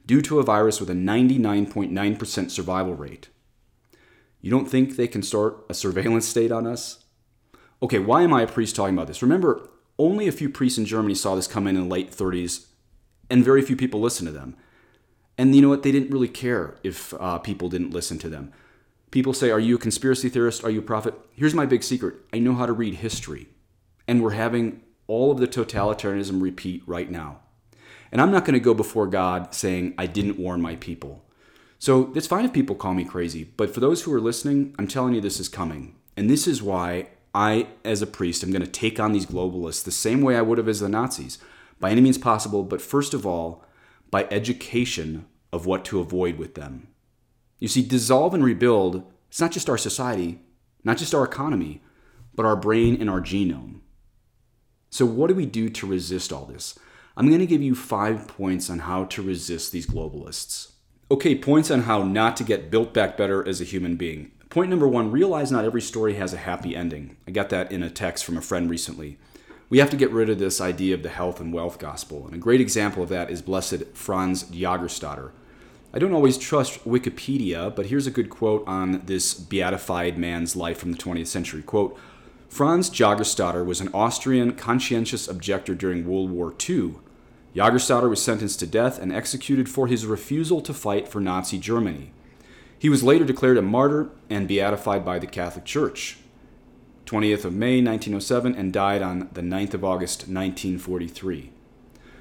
due 0.05 0.21
to 0.21 0.39
a 0.39 0.43
virus 0.43 0.79
with 0.79 0.89
a 0.89 0.93
99.9% 0.93 2.49
survival 2.49 2.95
rate. 2.95 3.27
You 4.41 4.49
don't 4.49 4.69
think 4.69 4.95
they 4.95 5.07
can 5.07 5.21
start 5.21 5.65
a 5.69 5.73
surveillance 5.73 6.27
state 6.27 6.51
on 6.51 6.65
us? 6.65 7.03
Okay, 7.81 7.99
why 7.99 8.23
am 8.23 8.33
I 8.33 8.41
a 8.41 8.47
priest 8.47 8.75
talking 8.75 8.95
about 8.95 9.07
this? 9.07 9.21
Remember, 9.21 9.69
only 9.99 10.27
a 10.27 10.31
few 10.31 10.49
priests 10.49 10.77
in 10.77 10.85
Germany 10.85 11.13
saw 11.13 11.35
this 11.35 11.47
come 11.47 11.67
in 11.67 11.75
in 11.75 11.83
the 11.83 11.89
late 11.89 12.11
30s, 12.11 12.67
and 13.29 13.43
very 13.45 13.61
few 13.61 13.75
people 13.75 13.99
listened 13.99 14.27
to 14.27 14.33
them. 14.33 14.55
And 15.37 15.55
you 15.55 15.61
know 15.61 15.69
what? 15.69 15.83
They 15.83 15.91
didn't 15.91 16.11
really 16.11 16.27
care 16.27 16.77
if 16.83 17.13
uh, 17.19 17.37
people 17.37 17.69
didn't 17.69 17.91
listen 17.91 18.17
to 18.19 18.29
them. 18.29 18.51
People 19.11 19.33
say, 19.33 19.51
Are 19.51 19.59
you 19.59 19.75
a 19.75 19.79
conspiracy 19.79 20.29
theorist? 20.29 20.63
Are 20.63 20.71
you 20.71 20.79
a 20.79 20.83
prophet? 20.83 21.13
Here's 21.35 21.53
my 21.53 21.65
big 21.65 21.83
secret 21.83 22.15
I 22.33 22.39
know 22.39 22.55
how 22.55 22.65
to 22.65 22.73
read 22.73 22.95
history. 22.95 23.49
And 24.07 24.23
we're 24.23 24.31
having 24.31 24.81
all 25.05 25.31
of 25.31 25.37
the 25.37 25.47
totalitarianism 25.47 26.41
repeat 26.41 26.81
right 26.87 27.11
now. 27.11 27.39
And 28.11 28.21
I'm 28.21 28.31
not 28.31 28.45
going 28.45 28.53
to 28.53 28.59
go 28.59 28.73
before 28.73 29.05
God 29.05 29.53
saying, 29.53 29.93
I 29.97 30.05
didn't 30.07 30.39
warn 30.39 30.61
my 30.61 30.77
people. 30.77 31.25
So 31.77 32.11
it's 32.15 32.27
fine 32.27 32.45
if 32.45 32.53
people 32.53 32.75
call 32.75 32.93
me 32.93 33.05
crazy, 33.05 33.43
but 33.43 33.73
for 33.73 33.81
those 33.81 34.01
who 34.01 34.13
are 34.13 34.21
listening, 34.21 34.73
I'm 34.79 34.87
telling 34.87 35.13
you 35.13 35.21
this 35.21 35.39
is 35.39 35.49
coming. 35.49 35.95
And 36.15 36.29
this 36.29 36.47
is 36.47 36.63
why 36.63 37.09
I, 37.37 37.67
as 37.85 38.01
a 38.01 38.07
priest, 38.07 38.43
am 38.43 38.49
going 38.49 38.63
to 38.63 38.67
take 38.67 38.99
on 38.99 39.11
these 39.11 39.27
globalists 39.27 39.83
the 39.83 39.91
same 39.91 40.21
way 40.21 40.35
I 40.35 40.41
would 40.41 40.57
have 40.57 40.67
as 40.67 40.79
the 40.79 40.89
Nazis, 40.89 41.37
by 41.79 41.91
any 41.91 42.01
means 42.01 42.17
possible, 42.17 42.63
but 42.63 42.81
first 42.81 43.13
of 43.13 43.27
all, 43.27 43.63
by 44.09 44.27
education 44.31 45.27
of 45.53 45.67
what 45.67 45.85
to 45.85 45.99
avoid 45.99 46.39
with 46.39 46.55
them. 46.55 46.87
You 47.59 47.67
see, 47.67 47.83
dissolve 47.83 48.33
and 48.33 48.43
rebuild, 48.43 49.03
it's 49.27 49.39
not 49.39 49.51
just 49.51 49.69
our 49.69 49.77
society, 49.77 50.39
not 50.83 50.97
just 50.97 51.13
our 51.13 51.23
economy, 51.23 51.83
but 52.33 52.47
our 52.47 52.55
brain 52.55 52.99
and 52.99 53.07
our 53.07 53.21
genome. 53.21 53.81
So, 54.89 55.05
what 55.05 55.27
do 55.27 55.35
we 55.35 55.45
do 55.45 55.69
to 55.69 55.85
resist 55.85 56.33
all 56.33 56.45
this? 56.45 56.79
I'm 57.15 57.27
going 57.27 57.39
to 57.39 57.45
give 57.45 57.61
you 57.61 57.75
five 57.75 58.27
points 58.27 58.67
on 58.67 58.79
how 58.79 59.03
to 59.05 59.21
resist 59.21 59.71
these 59.71 59.85
globalists. 59.85 60.71
Okay, 61.11 61.37
points 61.37 61.69
on 61.69 61.83
how 61.83 62.01
not 62.01 62.35
to 62.37 62.43
get 62.43 62.71
built 62.71 62.95
back 62.95 63.15
better 63.15 63.47
as 63.47 63.61
a 63.61 63.63
human 63.63 63.95
being. 63.95 64.31
Point 64.49 64.69
number 64.69 64.87
one 64.87 65.11
realize 65.11 65.51
not 65.51 65.65
every 65.65 65.81
story 65.81 66.13
has 66.15 66.33
a 66.33 66.37
happy 66.37 66.75
ending. 66.75 67.17
I 67.27 67.31
got 67.31 67.49
that 67.49 67.71
in 67.71 67.83
a 67.83 67.89
text 67.89 68.23
from 68.23 68.37
a 68.37 68.41
friend 68.41 68.69
recently. 68.69 69.17
We 69.69 69.79
have 69.79 69.89
to 69.89 69.97
get 69.97 70.11
rid 70.11 70.29
of 70.29 70.39
this 70.39 70.61
idea 70.61 70.95
of 70.95 71.03
the 71.03 71.09
health 71.09 71.41
and 71.41 71.51
wealth 71.51 71.79
gospel. 71.79 72.25
And 72.25 72.33
a 72.33 72.39
great 72.39 72.61
example 72.61 73.03
of 73.03 73.09
that 73.09 73.29
is 73.29 73.41
Blessed 73.41 73.83
Franz 73.93 74.45
Jagerstatter. 74.45 75.31
I 75.93 75.99
don't 75.99 76.13
always 76.13 76.37
trust 76.37 76.85
Wikipedia, 76.85 77.75
but 77.75 77.87
here's 77.87 78.07
a 78.07 78.11
good 78.11 78.29
quote 78.29 78.65
on 78.65 79.01
this 79.05 79.33
beatified 79.33 80.17
man's 80.17 80.55
life 80.55 80.77
from 80.77 80.93
the 80.93 80.97
20th 80.97 81.27
century. 81.27 81.61
Quote, 81.61 81.99
Franz 82.47 82.89
Jagerstatter 82.89 83.65
was 83.65 83.81
an 83.81 83.89
Austrian 83.93 84.53
conscientious 84.53 85.27
objector 85.27 85.75
during 85.75 86.07
World 86.07 86.31
War 86.31 86.53
II. 86.69 86.95
Jagerstatter 87.53 88.09
was 88.09 88.23
sentenced 88.23 88.59
to 88.59 88.67
death 88.67 88.97
and 88.97 89.11
executed 89.11 89.67
for 89.67 89.87
his 89.87 90.05
refusal 90.05 90.61
to 90.61 90.73
fight 90.73 91.09
for 91.09 91.19
Nazi 91.19 91.57
Germany. 91.57 92.11
He 92.79 92.89
was 92.89 93.03
later 93.03 93.25
declared 93.25 93.57
a 93.57 93.61
martyr 93.61 94.09
and 94.29 94.47
beatified 94.47 95.03
by 95.03 95.19
the 95.19 95.27
Catholic 95.27 95.65
Church. 95.65 96.17
20th 97.05 97.45
of 97.45 97.53
May 97.53 97.81
1907 97.81 98.53
and 98.53 98.73
died 98.73 99.01
on 99.01 99.29
the 99.31 99.41
9th 99.41 99.73
of 99.73 99.83
August 99.83 100.27
1943. 100.27 101.51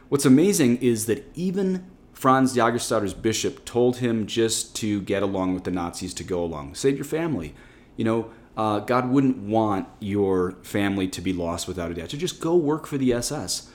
What's 0.08 0.24
amazing 0.24 0.76
is 0.78 1.06
that 1.06 1.28
even 1.34 1.84
Franz 2.12 2.56
Jagerstatter's 2.56 3.12
bishop 3.12 3.64
told 3.64 3.98
him 3.98 4.26
just 4.26 4.76
to 4.76 5.02
get 5.02 5.22
along 5.22 5.54
with 5.54 5.64
the 5.64 5.70
Nazis 5.72 6.14
to 6.14 6.24
go 6.24 6.42
along. 6.42 6.76
Save 6.76 6.96
your 6.96 7.04
family. 7.04 7.54
You 7.96 8.04
know, 8.04 8.30
uh, 8.56 8.78
God 8.78 9.10
wouldn't 9.10 9.38
want 9.38 9.88
your 9.98 10.52
family 10.62 11.08
to 11.08 11.20
be 11.20 11.32
lost 11.32 11.66
without 11.66 11.90
a 11.90 11.94
dad. 11.94 12.12
So 12.12 12.16
just 12.16 12.40
go 12.40 12.54
work 12.54 12.86
for 12.86 12.96
the 12.96 13.12
SS. 13.12 13.70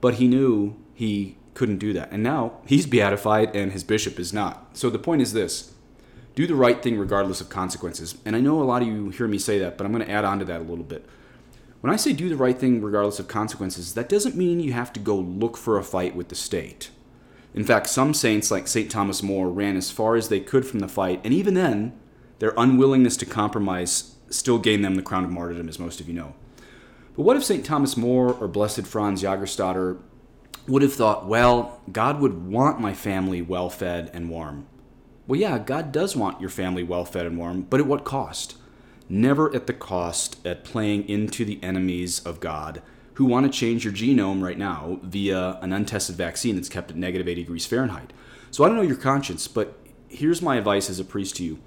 But 0.00 0.14
he 0.14 0.26
knew 0.26 0.76
he 0.94 1.36
couldn't 1.52 1.78
do 1.78 1.92
that. 1.92 2.10
And 2.10 2.22
now 2.22 2.54
he's 2.66 2.86
beatified 2.86 3.54
and 3.54 3.72
his 3.72 3.84
bishop 3.84 4.18
is 4.18 4.32
not. 4.32 4.76
So 4.76 4.88
the 4.90 4.98
point 4.98 5.20
is 5.22 5.34
this 5.34 5.73
do 6.34 6.46
the 6.46 6.54
right 6.54 6.82
thing 6.82 6.98
regardless 6.98 7.40
of 7.40 7.48
consequences. 7.48 8.16
And 8.24 8.34
I 8.34 8.40
know 8.40 8.60
a 8.60 8.64
lot 8.64 8.82
of 8.82 8.88
you 8.88 9.10
hear 9.10 9.28
me 9.28 9.38
say 9.38 9.58
that, 9.60 9.78
but 9.78 9.84
I'm 9.84 9.92
going 9.92 10.04
to 10.04 10.10
add 10.10 10.24
on 10.24 10.38
to 10.40 10.44
that 10.46 10.60
a 10.60 10.64
little 10.64 10.84
bit. 10.84 11.06
When 11.80 11.92
I 11.92 11.96
say 11.96 12.12
do 12.12 12.28
the 12.28 12.36
right 12.36 12.58
thing 12.58 12.80
regardless 12.80 13.18
of 13.18 13.28
consequences, 13.28 13.94
that 13.94 14.08
doesn't 14.08 14.36
mean 14.36 14.60
you 14.60 14.72
have 14.72 14.92
to 14.94 15.00
go 15.00 15.16
look 15.16 15.56
for 15.56 15.78
a 15.78 15.84
fight 15.84 16.16
with 16.16 16.28
the 16.28 16.34
state. 16.34 16.90
In 17.52 17.62
fact, 17.62 17.88
some 17.88 18.14
saints 18.14 18.50
like 18.50 18.66
St. 18.66 18.90
Thomas 18.90 19.22
More 19.22 19.48
ran 19.48 19.76
as 19.76 19.90
far 19.90 20.16
as 20.16 20.28
they 20.28 20.40
could 20.40 20.66
from 20.66 20.80
the 20.80 20.88
fight, 20.88 21.20
and 21.22 21.32
even 21.32 21.54
then, 21.54 21.92
their 22.40 22.54
unwillingness 22.56 23.16
to 23.18 23.26
compromise 23.26 24.16
still 24.28 24.58
gained 24.58 24.84
them 24.84 24.96
the 24.96 25.02
crown 25.02 25.24
of 25.24 25.30
martyrdom, 25.30 25.68
as 25.68 25.78
most 25.78 26.00
of 26.00 26.08
you 26.08 26.14
know. 26.14 26.34
But 27.14 27.22
what 27.22 27.36
if 27.36 27.44
St. 27.44 27.64
Thomas 27.64 27.96
More 27.96 28.32
or 28.32 28.48
Blessed 28.48 28.86
Franz 28.86 29.22
Jagerstatter 29.22 30.00
would 30.66 30.82
have 30.82 30.94
thought, 30.94 31.26
well, 31.26 31.80
God 31.92 32.20
would 32.20 32.46
want 32.46 32.80
my 32.80 32.92
family 32.92 33.40
well 33.40 33.70
fed 33.70 34.10
and 34.12 34.28
warm? 34.28 34.66
Well, 35.26 35.40
yeah, 35.40 35.58
God 35.58 35.90
does 35.90 36.14
want 36.14 36.40
your 36.40 36.50
family 36.50 36.82
well 36.82 37.06
fed 37.06 37.24
and 37.24 37.38
warm, 37.38 37.62
but 37.62 37.80
at 37.80 37.86
what 37.86 38.04
cost? 38.04 38.56
Never 39.08 39.54
at 39.54 39.66
the 39.66 39.72
cost 39.72 40.44
at 40.46 40.64
playing 40.64 41.08
into 41.08 41.44
the 41.44 41.58
enemies 41.62 42.20
of 42.20 42.40
God 42.40 42.82
who 43.14 43.24
want 43.24 43.46
to 43.46 43.58
change 43.58 43.84
your 43.84 43.92
genome 43.92 44.42
right 44.42 44.58
now 44.58 44.98
via 45.02 45.58
an 45.62 45.72
untested 45.72 46.16
vaccine 46.16 46.56
that's 46.56 46.68
kept 46.68 46.90
at 46.90 46.96
negative 46.96 47.28
80 47.28 47.42
degrees 47.42 47.64
Fahrenheit. 47.64 48.12
So 48.50 48.64
I 48.64 48.68
don't 48.68 48.76
know 48.76 48.82
your 48.82 48.96
conscience, 48.96 49.48
but 49.48 49.78
here's 50.08 50.42
my 50.42 50.56
advice 50.56 50.90
as 50.90 51.00
a 51.00 51.04
priest 51.04 51.36
to 51.36 51.44
you. 51.44 51.58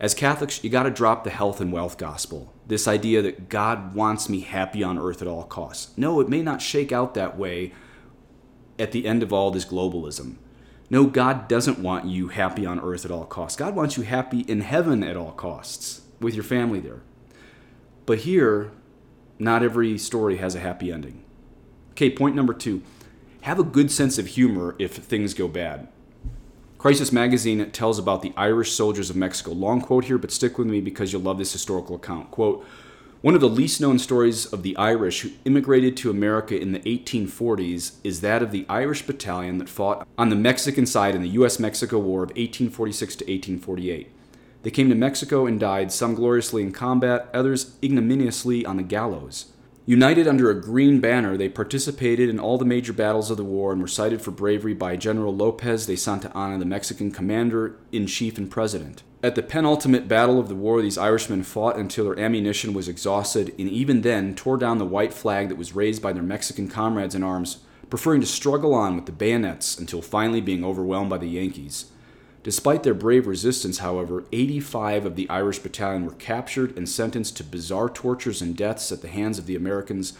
As 0.00 0.14
Catholics, 0.14 0.62
you 0.62 0.70
got 0.70 0.84
to 0.84 0.90
drop 0.90 1.24
the 1.24 1.30
health 1.30 1.60
and 1.60 1.72
wealth 1.72 1.98
gospel. 1.98 2.52
This 2.66 2.86
idea 2.86 3.22
that 3.22 3.48
God 3.48 3.94
wants 3.94 4.28
me 4.28 4.40
happy 4.40 4.82
on 4.82 4.98
earth 4.98 5.22
at 5.22 5.28
all 5.28 5.44
costs. 5.44 5.96
No, 5.96 6.20
it 6.20 6.28
may 6.28 6.42
not 6.42 6.62
shake 6.62 6.92
out 6.92 7.14
that 7.14 7.38
way 7.38 7.72
at 8.78 8.92
the 8.92 9.06
end 9.06 9.22
of 9.22 9.32
all 9.32 9.50
this 9.50 9.64
globalism. 9.64 10.36
No, 10.90 11.04
God 11.04 11.48
doesn't 11.48 11.78
want 11.78 12.06
you 12.06 12.28
happy 12.28 12.64
on 12.64 12.80
earth 12.80 13.04
at 13.04 13.10
all 13.10 13.24
costs. 13.24 13.56
God 13.58 13.74
wants 13.74 13.96
you 13.96 14.04
happy 14.04 14.40
in 14.40 14.62
heaven 14.62 15.02
at 15.02 15.16
all 15.16 15.32
costs 15.32 16.02
with 16.20 16.34
your 16.34 16.44
family 16.44 16.80
there. 16.80 17.02
But 18.06 18.20
here, 18.20 18.72
not 19.38 19.62
every 19.62 19.98
story 19.98 20.38
has 20.38 20.54
a 20.54 20.60
happy 20.60 20.90
ending. 20.90 21.24
Okay, 21.90 22.10
point 22.10 22.34
number 22.34 22.54
two 22.54 22.82
have 23.42 23.58
a 23.58 23.64
good 23.64 23.90
sense 23.90 24.18
of 24.18 24.26
humor 24.28 24.74
if 24.78 24.92
things 24.92 25.34
go 25.34 25.46
bad. 25.46 25.88
Crisis 26.76 27.12
Magazine 27.12 27.70
tells 27.70 27.98
about 27.98 28.22
the 28.22 28.32
Irish 28.36 28.72
soldiers 28.72 29.10
of 29.10 29.16
Mexico. 29.16 29.52
Long 29.52 29.80
quote 29.80 30.04
here, 30.04 30.18
but 30.18 30.30
stick 30.30 30.58
with 30.58 30.68
me 30.68 30.80
because 30.80 31.12
you'll 31.12 31.22
love 31.22 31.38
this 31.38 31.52
historical 31.52 31.96
account. 31.96 32.30
Quote, 32.30 32.64
one 33.20 33.34
of 33.34 33.40
the 33.40 33.48
least 33.48 33.80
known 33.80 33.98
stories 33.98 34.46
of 34.46 34.62
the 34.62 34.76
Irish 34.76 35.22
who 35.22 35.30
immigrated 35.44 35.96
to 35.96 36.10
America 36.10 36.56
in 36.56 36.70
the 36.70 36.78
1840s 36.80 37.96
is 38.04 38.20
that 38.20 38.44
of 38.44 38.52
the 38.52 38.64
Irish 38.68 39.02
battalion 39.02 39.58
that 39.58 39.68
fought 39.68 40.06
on 40.16 40.28
the 40.28 40.36
Mexican 40.36 40.86
side 40.86 41.16
in 41.16 41.22
the 41.22 41.30
U.S. 41.30 41.58
Mexico 41.58 41.98
War 41.98 42.22
of 42.22 42.30
1846 42.30 43.16
to 43.16 43.24
1848. 43.24 44.12
They 44.62 44.70
came 44.70 44.88
to 44.88 44.94
Mexico 44.94 45.46
and 45.46 45.58
died, 45.58 45.90
some 45.90 46.14
gloriously 46.14 46.62
in 46.62 46.70
combat, 46.70 47.28
others 47.34 47.76
ignominiously 47.82 48.64
on 48.64 48.76
the 48.76 48.84
gallows. 48.84 49.46
United 49.84 50.28
under 50.28 50.50
a 50.50 50.60
green 50.60 51.00
banner, 51.00 51.36
they 51.36 51.48
participated 51.48 52.28
in 52.28 52.38
all 52.38 52.56
the 52.56 52.64
major 52.64 52.92
battles 52.92 53.32
of 53.32 53.36
the 53.36 53.44
war 53.44 53.72
and 53.72 53.80
were 53.80 53.88
cited 53.88 54.22
for 54.22 54.30
bravery 54.30 54.74
by 54.74 54.94
General 54.94 55.34
Lopez 55.34 55.86
de 55.86 55.96
Santa 55.96 56.30
Anna, 56.36 56.58
the 56.58 56.64
Mexican 56.64 57.10
commander 57.10 57.76
in 57.90 58.06
chief 58.06 58.38
and 58.38 58.48
president. 58.48 59.02
At 59.20 59.34
the 59.34 59.42
penultimate 59.42 60.06
battle 60.06 60.38
of 60.38 60.48
the 60.48 60.54
war, 60.54 60.80
these 60.80 60.96
Irishmen 60.96 61.42
fought 61.42 61.76
until 61.76 62.04
their 62.04 62.20
ammunition 62.20 62.72
was 62.72 62.86
exhausted, 62.86 63.52
and 63.58 63.68
even 63.68 64.02
then 64.02 64.36
tore 64.36 64.56
down 64.56 64.78
the 64.78 64.84
white 64.84 65.12
flag 65.12 65.48
that 65.48 65.58
was 65.58 65.74
raised 65.74 66.00
by 66.00 66.12
their 66.12 66.22
Mexican 66.22 66.68
comrades 66.68 67.16
in 67.16 67.24
arms, 67.24 67.58
preferring 67.90 68.20
to 68.20 68.28
struggle 68.28 68.72
on 68.72 68.94
with 68.94 69.06
the 69.06 69.12
bayonets 69.12 69.76
until 69.76 70.02
finally 70.02 70.40
being 70.40 70.64
overwhelmed 70.64 71.10
by 71.10 71.18
the 71.18 71.26
Yankees. 71.26 71.86
Despite 72.44 72.84
their 72.84 72.94
brave 72.94 73.26
resistance, 73.26 73.78
however, 73.78 74.22
85 74.30 75.06
of 75.06 75.16
the 75.16 75.28
Irish 75.28 75.58
battalion 75.58 76.06
were 76.06 76.12
captured 76.12 76.76
and 76.76 76.88
sentenced 76.88 77.36
to 77.38 77.44
bizarre 77.44 77.88
tortures 77.88 78.40
and 78.40 78.56
deaths 78.56 78.92
at 78.92 79.02
the 79.02 79.08
hands 79.08 79.36
of 79.36 79.46
the 79.46 79.56
Americans, 79.56 80.12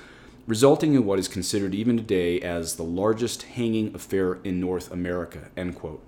resulting 0.48 0.94
in 0.94 1.06
what 1.06 1.20
is 1.20 1.28
considered 1.28 1.72
even 1.72 1.96
today 1.96 2.40
as 2.40 2.74
the 2.74 2.82
largest 2.82 3.44
hanging 3.44 3.94
affair 3.94 4.40
in 4.42 4.58
North 4.58 4.90
America. 4.90 5.50
End 5.56 5.76
quote. 5.76 6.02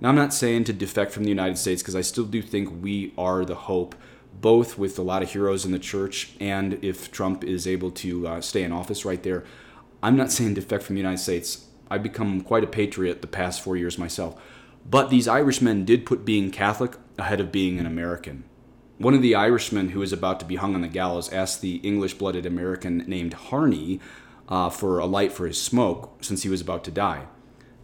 Now, 0.00 0.10
I'm 0.10 0.16
not 0.16 0.34
saying 0.34 0.64
to 0.64 0.72
defect 0.72 1.12
from 1.12 1.24
the 1.24 1.30
United 1.30 1.56
States 1.56 1.82
because 1.82 1.96
I 1.96 2.02
still 2.02 2.24
do 2.24 2.42
think 2.42 2.82
we 2.82 3.14
are 3.16 3.44
the 3.44 3.54
hope, 3.54 3.94
both 4.40 4.76
with 4.76 4.98
a 4.98 5.02
lot 5.02 5.22
of 5.22 5.32
heroes 5.32 5.64
in 5.64 5.72
the 5.72 5.78
church 5.78 6.32
and 6.38 6.78
if 6.84 7.10
Trump 7.10 7.42
is 7.42 7.66
able 7.66 7.90
to 7.92 8.28
uh, 8.28 8.40
stay 8.40 8.62
in 8.62 8.72
office 8.72 9.04
right 9.04 9.22
there. 9.22 9.44
I'm 10.02 10.16
not 10.16 10.30
saying 10.30 10.54
defect 10.54 10.82
from 10.82 10.96
the 10.96 11.00
United 11.00 11.18
States. 11.18 11.66
I've 11.90 12.02
become 12.02 12.42
quite 12.42 12.64
a 12.64 12.68
patriot 12.68 13.22
the 13.22 13.26
past 13.26 13.62
four 13.62 13.76
years 13.76 13.96
myself. 13.96 14.40
But 14.88 15.08
these 15.08 15.26
Irishmen 15.26 15.84
did 15.84 16.06
put 16.06 16.24
being 16.24 16.50
Catholic 16.50 16.96
ahead 17.18 17.40
of 17.40 17.50
being 17.50 17.80
an 17.80 17.86
American. 17.86 18.44
One 18.98 19.14
of 19.14 19.22
the 19.22 19.34
Irishmen 19.34 19.90
who 19.90 20.00
was 20.00 20.12
about 20.12 20.40
to 20.40 20.46
be 20.46 20.56
hung 20.56 20.74
on 20.74 20.80
the 20.80 20.88
gallows 20.88 21.32
asked 21.32 21.60
the 21.60 21.76
English 21.76 22.14
blooded 22.14 22.46
American 22.46 22.98
named 23.06 23.34
Harney 23.34 24.00
uh, 24.48 24.70
for 24.70 24.98
a 24.98 25.06
light 25.06 25.32
for 25.32 25.46
his 25.46 25.60
smoke 25.60 26.18
since 26.22 26.42
he 26.42 26.48
was 26.48 26.60
about 26.60 26.84
to 26.84 26.90
die. 26.90 27.26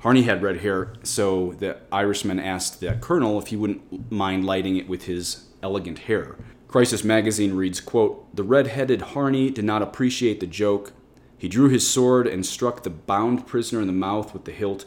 Harney 0.02 0.23
had 0.23 0.42
red 0.42 0.59
hair, 0.59 0.92
so 1.04 1.54
the 1.59 1.76
Irishman 1.92 2.40
asked 2.40 2.80
the 2.80 2.94
colonel 3.00 3.38
if 3.38 3.49
he 3.49 3.56
wouldn't 3.56 4.11
mind 4.11 4.44
lighting 4.44 4.76
it 4.76 4.88
with 4.88 5.04
his 5.04 5.47
elegant 5.62 6.00
hair. 6.00 6.35
Crisis 6.66 7.04
magazine 7.04 7.54
reads, 7.54 7.80
quote, 7.80 8.35
The 8.35 8.42
red-headed 8.42 9.02
Harney 9.02 9.49
did 9.49 9.64
not 9.64 9.80
appreciate 9.80 10.40
the 10.40 10.47
joke. 10.49 10.92
He 11.38 11.47
drew 11.49 11.68
his 11.68 11.88
sword 11.88 12.26
and 12.26 12.44
struck 12.44 12.82
the 12.82 12.90
bound 12.90 13.47
prisoner 13.47 13.80
in 13.80 13.87
the 13.87 13.92
mouth 13.92 14.32
with 14.32 14.44
the 14.44 14.50
hilt, 14.50 14.87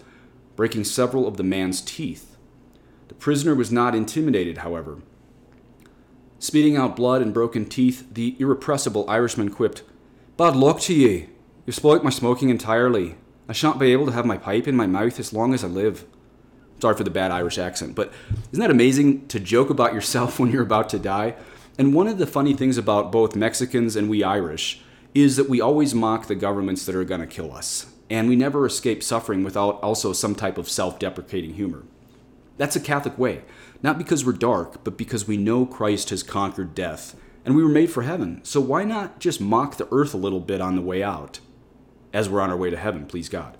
breaking 0.58 0.84
several 0.84 1.28
of 1.28 1.38
the 1.38 1.44
man's 1.44 1.80
teeth. 1.80 2.36
The 3.08 3.14
prisoner 3.14 3.56
was 3.56 3.72
not 3.72 3.96
intimidated, 3.96 4.60
however. 4.60 4.98
Speeding 6.40 6.76
out 6.76 6.98
blood 6.98 7.22
and 7.22 7.34
broken 7.34 7.66
teeth, 7.66 8.06
the 8.14 8.36
irrepressible 8.38 9.10
Irishman 9.10 9.50
quipped, 9.50 9.84
Bad 10.36 10.58
luck 10.58 10.82
to 10.82 10.94
ye. 10.94 11.30
You've 11.66 11.78
spoilt 11.78 12.04
my 12.04 12.10
smoking 12.10 12.50
entirely. 12.50 13.16
I 13.48 13.54
shan't 13.54 13.80
be 13.80 13.92
able 13.92 14.08
to 14.08 14.12
have 14.12 14.26
my 14.26 14.38
pipe 14.38 14.68
in 14.68 14.76
my 14.76 14.88
mouth 14.88 15.20
as 15.20 15.34
long 15.34 15.54
as 15.54 15.64
I 15.64 15.68
live. 15.68 16.06
Sorry 16.80 16.96
for 16.96 17.04
the 17.04 17.10
bad 17.10 17.32
Irish 17.32 17.58
accent, 17.58 17.96
but 17.96 18.12
isn't 18.52 18.62
that 18.62 18.72
amazing 18.72 19.28
to 19.28 19.40
joke 19.40 19.70
about 19.70 19.94
yourself 19.94 20.40
when 20.40 20.52
you're 20.52 20.64
about 20.64 20.90
to 20.90 21.00
die? 21.00 21.36
And 21.78 21.94
one 21.94 22.08
of 22.08 22.18
the 22.18 22.28
funny 22.28 22.54
things 22.54 22.78
about 22.78 23.12
both 23.12 23.36
Mexicans 23.36 23.96
and 23.96 24.10
we 24.10 24.24
Irish 24.24 24.82
is 25.14 25.36
that 25.36 25.50
we 25.50 25.62
always 25.62 25.94
mock 25.94 26.28
the 26.28 26.36
governments 26.36 26.86
that 26.86 26.96
are 26.96 27.04
going 27.04 27.22
to 27.22 27.28
kill 27.28 27.54
us. 27.54 27.88
And 28.10 28.28
we 28.28 28.36
never 28.36 28.66
escape 28.66 29.02
suffering 29.02 29.44
without 29.44 29.82
also 29.82 30.14
some 30.14 30.36
type 30.36 30.58
of 30.58 30.70
self 30.70 31.00
deprecating 31.00 31.54
humor. 31.54 31.84
That's 32.58 32.76
a 32.76 32.82
Catholic 32.82 33.18
way. 33.18 33.44
Not 33.82 33.98
because 33.98 34.26
we're 34.26 34.34
dark, 34.34 34.84
but 34.84 34.98
because 34.98 35.28
we 35.28 35.38
know 35.38 35.66
Christ 35.66 36.10
has 36.10 36.24
conquered 36.24 36.76
death 36.76 37.16
and 37.44 37.56
we 37.56 37.64
were 37.64 37.70
made 37.70 37.92
for 37.92 38.04
heaven. 38.04 38.42
So 38.44 38.60
why 38.60 38.84
not 38.84 39.20
just 39.20 39.42
mock 39.42 39.78
the 39.78 39.88
earth 39.92 40.14
a 40.14 40.18
little 40.18 40.40
bit 40.40 40.62
on 40.62 40.76
the 40.76 40.82
way 40.82 41.04
out 41.04 41.40
as 42.16 42.30
we're 42.30 42.40
on 42.40 42.50
our 42.50 42.58
way 42.58 42.70
to 42.70 42.78
heaven, 42.78 43.06
please 43.06 43.28
God? 43.28 43.58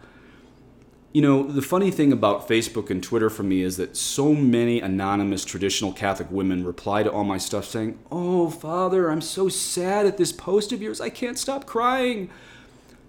You 1.12 1.22
know, 1.22 1.44
the 1.44 1.62
funny 1.62 1.92
thing 1.92 2.12
about 2.12 2.48
Facebook 2.48 2.90
and 2.90 3.04
Twitter 3.04 3.30
for 3.30 3.44
me 3.44 3.62
is 3.62 3.78
that 3.78 3.96
so 3.96 4.34
many 4.34 4.82
anonymous 4.82 5.46
traditional 5.46 5.94
Catholic 5.94 6.32
women 6.32 6.66
reply 6.66 7.04
to 7.04 7.12
all 7.12 7.24
my 7.24 7.38
stuff 7.38 7.66
saying, 7.66 8.00
Oh, 8.12 8.50
Father, 8.50 9.10
I'm 9.10 9.22
so 9.22 9.48
sad 9.48 10.06
at 10.06 10.18
this 10.18 10.32
post 10.32 10.72
of 10.72 10.82
yours. 10.82 11.00
I 11.00 11.10
can't 11.10 11.38
stop 11.38 11.66
crying. 11.66 12.30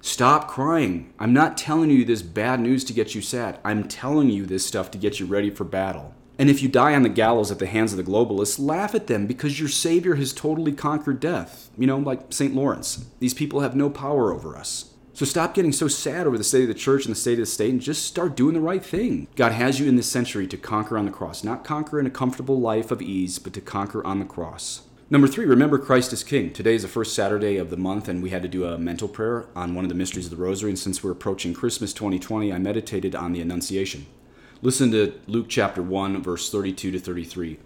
Stop 0.00 0.48
crying. 0.48 1.12
I'm 1.18 1.32
not 1.32 1.56
telling 1.56 1.90
you 1.90 2.04
this 2.04 2.22
bad 2.22 2.60
news 2.60 2.84
to 2.84 2.92
get 2.92 3.14
you 3.14 3.22
sad. 3.22 3.58
I'm 3.64 3.88
telling 3.88 4.30
you 4.30 4.46
this 4.46 4.66
stuff 4.66 4.90
to 4.92 4.98
get 4.98 5.18
you 5.18 5.26
ready 5.26 5.50
for 5.50 5.64
battle. 5.64 6.14
And 6.38 6.50
if 6.50 6.62
you 6.62 6.68
die 6.68 6.94
on 6.94 7.02
the 7.02 7.08
gallows 7.08 7.50
at 7.50 7.58
the 7.58 7.66
hands 7.66 7.92
of 7.92 7.96
the 7.96 8.04
globalists, 8.04 8.60
laugh 8.60 8.94
at 8.94 9.06
them 9.06 9.26
because 9.26 9.58
your 9.58 9.68
Savior 9.68 10.16
has 10.16 10.32
totally 10.32 10.72
conquered 10.72 11.18
death. 11.18 11.70
You 11.78 11.86
know, 11.86 11.98
like 11.98 12.32
St. 12.32 12.54
Lawrence. 12.54 13.04
These 13.20 13.34
people 13.34 13.60
have 13.60 13.74
no 13.74 13.90
power 13.90 14.32
over 14.32 14.56
us. 14.56 14.92
So 15.16 15.24
stop 15.24 15.54
getting 15.54 15.72
so 15.72 15.88
sad 15.88 16.26
over 16.26 16.36
the 16.36 16.44
state 16.44 16.64
of 16.64 16.68
the 16.68 16.74
church 16.74 17.06
and 17.06 17.14
the 17.14 17.18
state 17.18 17.38
of 17.38 17.38
the 17.38 17.46
state 17.46 17.70
and 17.70 17.80
just 17.80 18.04
start 18.04 18.36
doing 18.36 18.52
the 18.52 18.60
right 18.60 18.84
thing. 18.84 19.28
God 19.34 19.52
has 19.52 19.80
you 19.80 19.88
in 19.88 19.96
this 19.96 20.10
century 20.10 20.46
to 20.48 20.58
conquer 20.58 20.98
on 20.98 21.06
the 21.06 21.10
cross, 21.10 21.42
not 21.42 21.64
conquer 21.64 21.98
in 21.98 22.04
a 22.04 22.10
comfortable 22.10 22.60
life 22.60 22.90
of 22.90 23.00
ease, 23.00 23.38
but 23.38 23.54
to 23.54 23.62
conquer 23.62 24.06
on 24.06 24.18
the 24.18 24.26
cross. 24.26 24.82
Number 25.08 25.26
three, 25.26 25.46
remember 25.46 25.78
Christ 25.78 26.12
is 26.12 26.22
King. 26.22 26.52
Today 26.52 26.74
is 26.74 26.82
the 26.82 26.88
first 26.88 27.14
Saturday 27.14 27.56
of 27.56 27.70
the 27.70 27.78
month, 27.78 28.08
and 28.08 28.22
we 28.22 28.28
had 28.28 28.42
to 28.42 28.48
do 28.48 28.66
a 28.66 28.76
mental 28.76 29.08
prayer 29.08 29.46
on 29.56 29.74
one 29.74 29.86
of 29.86 29.88
the 29.88 29.94
mysteries 29.94 30.26
of 30.26 30.32
the 30.32 30.44
Rosary. 30.44 30.72
And 30.72 30.78
since 30.78 31.02
we're 31.02 31.12
approaching 31.12 31.54
Christmas 31.54 31.94
2020, 31.94 32.52
I 32.52 32.58
meditated 32.58 33.14
on 33.14 33.32
the 33.32 33.40
Annunciation. 33.40 34.04
Listen 34.60 34.90
to 34.90 35.18
Luke 35.26 35.46
chapter 35.48 35.82
1, 35.82 36.22
verse 36.22 36.50
32 36.50 36.90
to 36.90 36.98
33. 36.98 37.58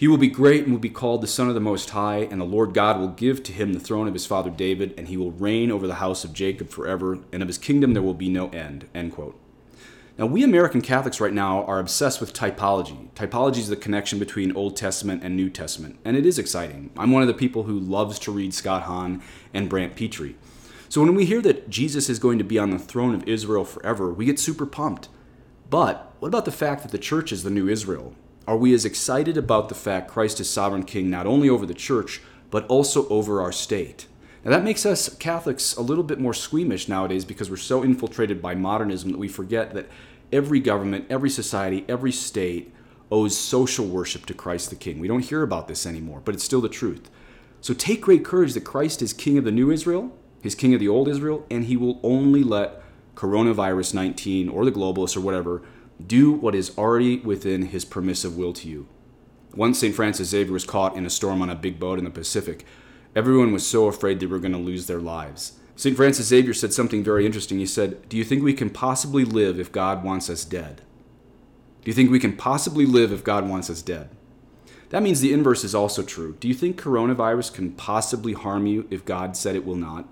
He 0.00 0.08
will 0.08 0.16
be 0.16 0.28
great 0.28 0.62
and 0.62 0.72
will 0.72 0.80
be 0.80 0.88
called 0.88 1.20
the 1.20 1.26
Son 1.26 1.48
of 1.48 1.54
the 1.54 1.60
Most 1.60 1.90
High, 1.90 2.20
and 2.20 2.40
the 2.40 2.46
Lord 2.46 2.72
God 2.72 2.98
will 2.98 3.08
give 3.08 3.42
to 3.42 3.52
him 3.52 3.74
the 3.74 3.78
throne 3.78 4.08
of 4.08 4.14
his 4.14 4.24
father 4.24 4.48
David, 4.48 4.94
and 4.96 5.08
he 5.08 5.18
will 5.18 5.30
reign 5.30 5.70
over 5.70 5.86
the 5.86 5.96
house 5.96 6.24
of 6.24 6.32
Jacob 6.32 6.70
forever, 6.70 7.18
and 7.30 7.42
of 7.42 7.48
his 7.48 7.58
kingdom 7.58 7.92
there 7.92 8.02
will 8.02 8.14
be 8.14 8.30
no 8.30 8.48
end. 8.48 8.88
End 8.94 9.12
quote. 9.12 9.38
Now, 10.16 10.24
we 10.24 10.42
American 10.42 10.80
Catholics 10.80 11.20
right 11.20 11.34
now 11.34 11.64
are 11.64 11.78
obsessed 11.78 12.18
with 12.18 12.32
typology. 12.32 13.10
Typology 13.10 13.58
is 13.58 13.68
the 13.68 13.76
connection 13.76 14.18
between 14.18 14.56
Old 14.56 14.74
Testament 14.74 15.22
and 15.22 15.36
New 15.36 15.50
Testament, 15.50 15.98
and 16.02 16.16
it 16.16 16.24
is 16.24 16.38
exciting. 16.38 16.88
I'm 16.96 17.10
one 17.10 17.20
of 17.20 17.28
the 17.28 17.34
people 17.34 17.64
who 17.64 17.78
loves 17.78 18.18
to 18.20 18.32
read 18.32 18.54
Scott 18.54 18.84
Hahn 18.84 19.22
and 19.52 19.68
Brant 19.68 19.96
Pitre. 19.96 20.32
So 20.88 21.02
when 21.02 21.14
we 21.14 21.26
hear 21.26 21.42
that 21.42 21.68
Jesus 21.68 22.08
is 22.08 22.18
going 22.18 22.38
to 22.38 22.44
be 22.44 22.58
on 22.58 22.70
the 22.70 22.78
throne 22.78 23.14
of 23.14 23.28
Israel 23.28 23.66
forever, 23.66 24.10
we 24.10 24.24
get 24.24 24.38
super 24.38 24.64
pumped. 24.64 25.10
But 25.68 26.10
what 26.20 26.28
about 26.28 26.46
the 26.46 26.52
fact 26.52 26.84
that 26.84 26.90
the 26.90 26.96
church 26.96 27.32
is 27.32 27.42
the 27.42 27.50
new 27.50 27.68
Israel? 27.68 28.14
Are 28.50 28.56
we 28.56 28.74
as 28.74 28.84
excited 28.84 29.36
about 29.36 29.68
the 29.68 29.76
fact 29.76 30.10
Christ 30.10 30.40
is 30.40 30.50
sovereign 30.50 30.82
king 30.82 31.08
not 31.08 31.24
only 31.24 31.48
over 31.48 31.64
the 31.64 31.72
church, 31.72 32.20
but 32.50 32.66
also 32.66 33.08
over 33.08 33.40
our 33.40 33.52
state? 33.52 34.08
Now, 34.44 34.50
that 34.50 34.64
makes 34.64 34.84
us 34.84 35.14
Catholics 35.18 35.76
a 35.76 35.82
little 35.82 36.02
bit 36.02 36.18
more 36.18 36.34
squeamish 36.34 36.88
nowadays 36.88 37.24
because 37.24 37.48
we're 37.48 37.58
so 37.58 37.84
infiltrated 37.84 38.42
by 38.42 38.56
modernism 38.56 39.12
that 39.12 39.18
we 39.18 39.28
forget 39.28 39.72
that 39.74 39.88
every 40.32 40.58
government, 40.58 41.06
every 41.08 41.30
society, 41.30 41.84
every 41.88 42.10
state 42.10 42.74
owes 43.12 43.38
social 43.38 43.86
worship 43.86 44.26
to 44.26 44.34
Christ 44.34 44.70
the 44.70 44.74
King. 44.74 44.98
We 44.98 45.06
don't 45.06 45.24
hear 45.24 45.42
about 45.44 45.68
this 45.68 45.86
anymore, 45.86 46.20
but 46.24 46.34
it's 46.34 46.42
still 46.42 46.60
the 46.60 46.68
truth. 46.68 47.08
So 47.60 47.72
take 47.72 48.00
great 48.00 48.24
courage 48.24 48.54
that 48.54 48.64
Christ 48.64 49.00
is 49.00 49.12
King 49.12 49.38
of 49.38 49.44
the 49.44 49.52
new 49.52 49.70
Israel, 49.70 50.10
He's 50.42 50.56
King 50.56 50.74
of 50.74 50.80
the 50.80 50.88
old 50.88 51.06
Israel, 51.06 51.46
and 51.52 51.66
He 51.66 51.76
will 51.76 52.00
only 52.02 52.42
let 52.42 52.82
coronavirus 53.14 53.94
19 53.94 54.48
or 54.48 54.64
the 54.64 54.72
globalists 54.72 55.16
or 55.16 55.20
whatever 55.20 55.62
do 56.06 56.32
what 56.32 56.54
is 56.54 56.76
already 56.76 57.18
within 57.18 57.66
his 57.66 57.84
permissive 57.84 58.36
will 58.36 58.52
to 58.54 58.68
you. 58.68 58.86
Once 59.54 59.78
St. 59.78 59.94
Francis 59.94 60.28
Xavier 60.28 60.52
was 60.52 60.64
caught 60.64 60.96
in 60.96 61.04
a 61.04 61.10
storm 61.10 61.42
on 61.42 61.50
a 61.50 61.54
big 61.54 61.80
boat 61.80 61.98
in 61.98 62.04
the 62.04 62.10
Pacific. 62.10 62.64
Everyone 63.16 63.52
was 63.52 63.66
so 63.66 63.86
afraid 63.86 64.20
they 64.20 64.26
were 64.26 64.38
going 64.38 64.52
to 64.52 64.58
lose 64.58 64.86
their 64.86 65.00
lives. 65.00 65.58
St. 65.74 65.96
Francis 65.96 66.26
Xavier 66.26 66.54
said 66.54 66.72
something 66.72 67.02
very 67.02 67.26
interesting. 67.26 67.58
He 67.58 67.66
said, 67.66 68.08
Do 68.08 68.16
you 68.16 68.24
think 68.24 68.42
we 68.42 68.52
can 68.52 68.70
possibly 68.70 69.24
live 69.24 69.58
if 69.58 69.72
God 69.72 70.04
wants 70.04 70.30
us 70.30 70.44
dead? 70.44 70.82
Do 71.82 71.90
you 71.90 71.94
think 71.94 72.10
we 72.10 72.20
can 72.20 72.36
possibly 72.36 72.84
live 72.84 73.12
if 73.12 73.24
God 73.24 73.48
wants 73.48 73.70
us 73.70 73.82
dead? 73.82 74.10
That 74.90 75.02
means 75.02 75.20
the 75.20 75.32
inverse 75.32 75.64
is 75.64 75.74
also 75.74 76.02
true. 76.02 76.36
Do 76.38 76.48
you 76.48 76.54
think 76.54 76.80
coronavirus 76.80 77.54
can 77.54 77.72
possibly 77.72 78.34
harm 78.34 78.66
you 78.66 78.86
if 78.90 79.04
God 79.04 79.36
said 79.36 79.56
it 79.56 79.64
will 79.64 79.76
not? 79.76 80.06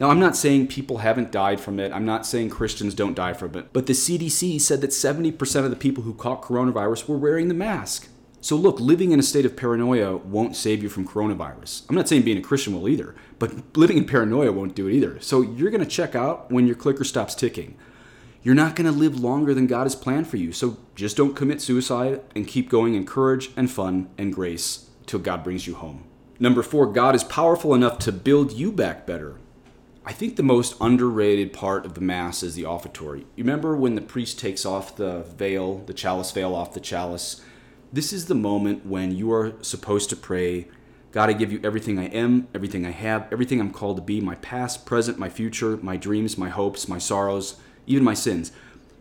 Now, 0.00 0.10
I'm 0.10 0.18
not 0.18 0.36
saying 0.36 0.68
people 0.68 0.98
haven't 0.98 1.30
died 1.30 1.60
from 1.60 1.78
it. 1.78 1.92
I'm 1.92 2.04
not 2.04 2.26
saying 2.26 2.50
Christians 2.50 2.94
don't 2.94 3.14
die 3.14 3.32
from 3.32 3.54
it. 3.56 3.72
But 3.72 3.86
the 3.86 3.92
CDC 3.92 4.60
said 4.60 4.80
that 4.80 4.90
70% 4.90 5.64
of 5.64 5.70
the 5.70 5.76
people 5.76 6.02
who 6.02 6.14
caught 6.14 6.42
coronavirus 6.42 7.08
were 7.08 7.16
wearing 7.16 7.48
the 7.48 7.54
mask. 7.54 8.08
So, 8.40 8.56
look, 8.56 8.78
living 8.78 9.12
in 9.12 9.18
a 9.18 9.22
state 9.22 9.46
of 9.46 9.56
paranoia 9.56 10.18
won't 10.18 10.54
save 10.54 10.82
you 10.82 10.90
from 10.90 11.08
coronavirus. 11.08 11.88
I'm 11.88 11.96
not 11.96 12.08
saying 12.08 12.22
being 12.22 12.36
a 12.36 12.42
Christian 12.42 12.74
will 12.74 12.90
either, 12.90 13.14
but 13.38 13.76
living 13.76 13.96
in 13.96 14.04
paranoia 14.04 14.52
won't 14.52 14.74
do 14.74 14.86
it 14.86 14.92
either. 14.92 15.18
So, 15.20 15.40
you're 15.40 15.70
going 15.70 15.82
to 15.82 15.88
check 15.88 16.14
out 16.14 16.50
when 16.50 16.66
your 16.66 16.76
clicker 16.76 17.04
stops 17.04 17.34
ticking. 17.34 17.78
You're 18.42 18.54
not 18.54 18.76
going 18.76 18.92
to 18.92 18.98
live 18.98 19.18
longer 19.18 19.54
than 19.54 19.66
God 19.66 19.84
has 19.84 19.96
planned 19.96 20.28
for 20.28 20.36
you. 20.36 20.52
So, 20.52 20.76
just 20.94 21.16
don't 21.16 21.34
commit 21.34 21.62
suicide 21.62 22.20
and 22.36 22.46
keep 22.46 22.68
going 22.68 22.94
in 22.94 23.06
courage 23.06 23.50
and 23.56 23.70
fun 23.70 24.10
and 24.18 24.34
grace 24.34 24.90
till 25.06 25.20
God 25.20 25.42
brings 25.42 25.66
you 25.66 25.76
home. 25.76 26.04
Number 26.38 26.62
four, 26.62 26.92
God 26.92 27.14
is 27.14 27.24
powerful 27.24 27.74
enough 27.74 27.98
to 28.00 28.12
build 28.12 28.52
you 28.52 28.72
back 28.72 29.06
better. 29.06 29.38
I 30.06 30.12
think 30.12 30.36
the 30.36 30.42
most 30.42 30.76
underrated 30.82 31.54
part 31.54 31.86
of 31.86 31.94
the 31.94 32.02
Mass 32.02 32.42
is 32.42 32.54
the 32.54 32.66
offertory. 32.66 33.20
You 33.36 33.44
remember 33.44 33.74
when 33.74 33.94
the 33.94 34.02
priest 34.02 34.38
takes 34.38 34.66
off 34.66 34.96
the 34.96 35.22
veil, 35.22 35.78
the 35.78 35.94
chalice 35.94 36.30
veil 36.30 36.54
off 36.54 36.74
the 36.74 36.80
chalice? 36.80 37.40
This 37.90 38.12
is 38.12 38.26
the 38.26 38.34
moment 38.34 38.84
when 38.84 39.16
you 39.16 39.32
are 39.32 39.54
supposed 39.62 40.10
to 40.10 40.16
pray, 40.16 40.68
God, 41.10 41.30
I 41.30 41.32
give 41.32 41.50
you 41.50 41.60
everything 41.64 41.98
I 41.98 42.08
am, 42.08 42.48
everything 42.54 42.84
I 42.84 42.90
have, 42.90 43.32
everything 43.32 43.60
I'm 43.60 43.72
called 43.72 43.96
to 43.96 44.02
be 44.02 44.20
my 44.20 44.34
past, 44.36 44.84
present, 44.84 45.18
my 45.18 45.30
future, 45.30 45.78
my 45.78 45.96
dreams, 45.96 46.36
my 46.36 46.50
hopes, 46.50 46.86
my 46.86 46.98
sorrows, 46.98 47.56
even 47.86 48.04
my 48.04 48.14
sins. 48.14 48.52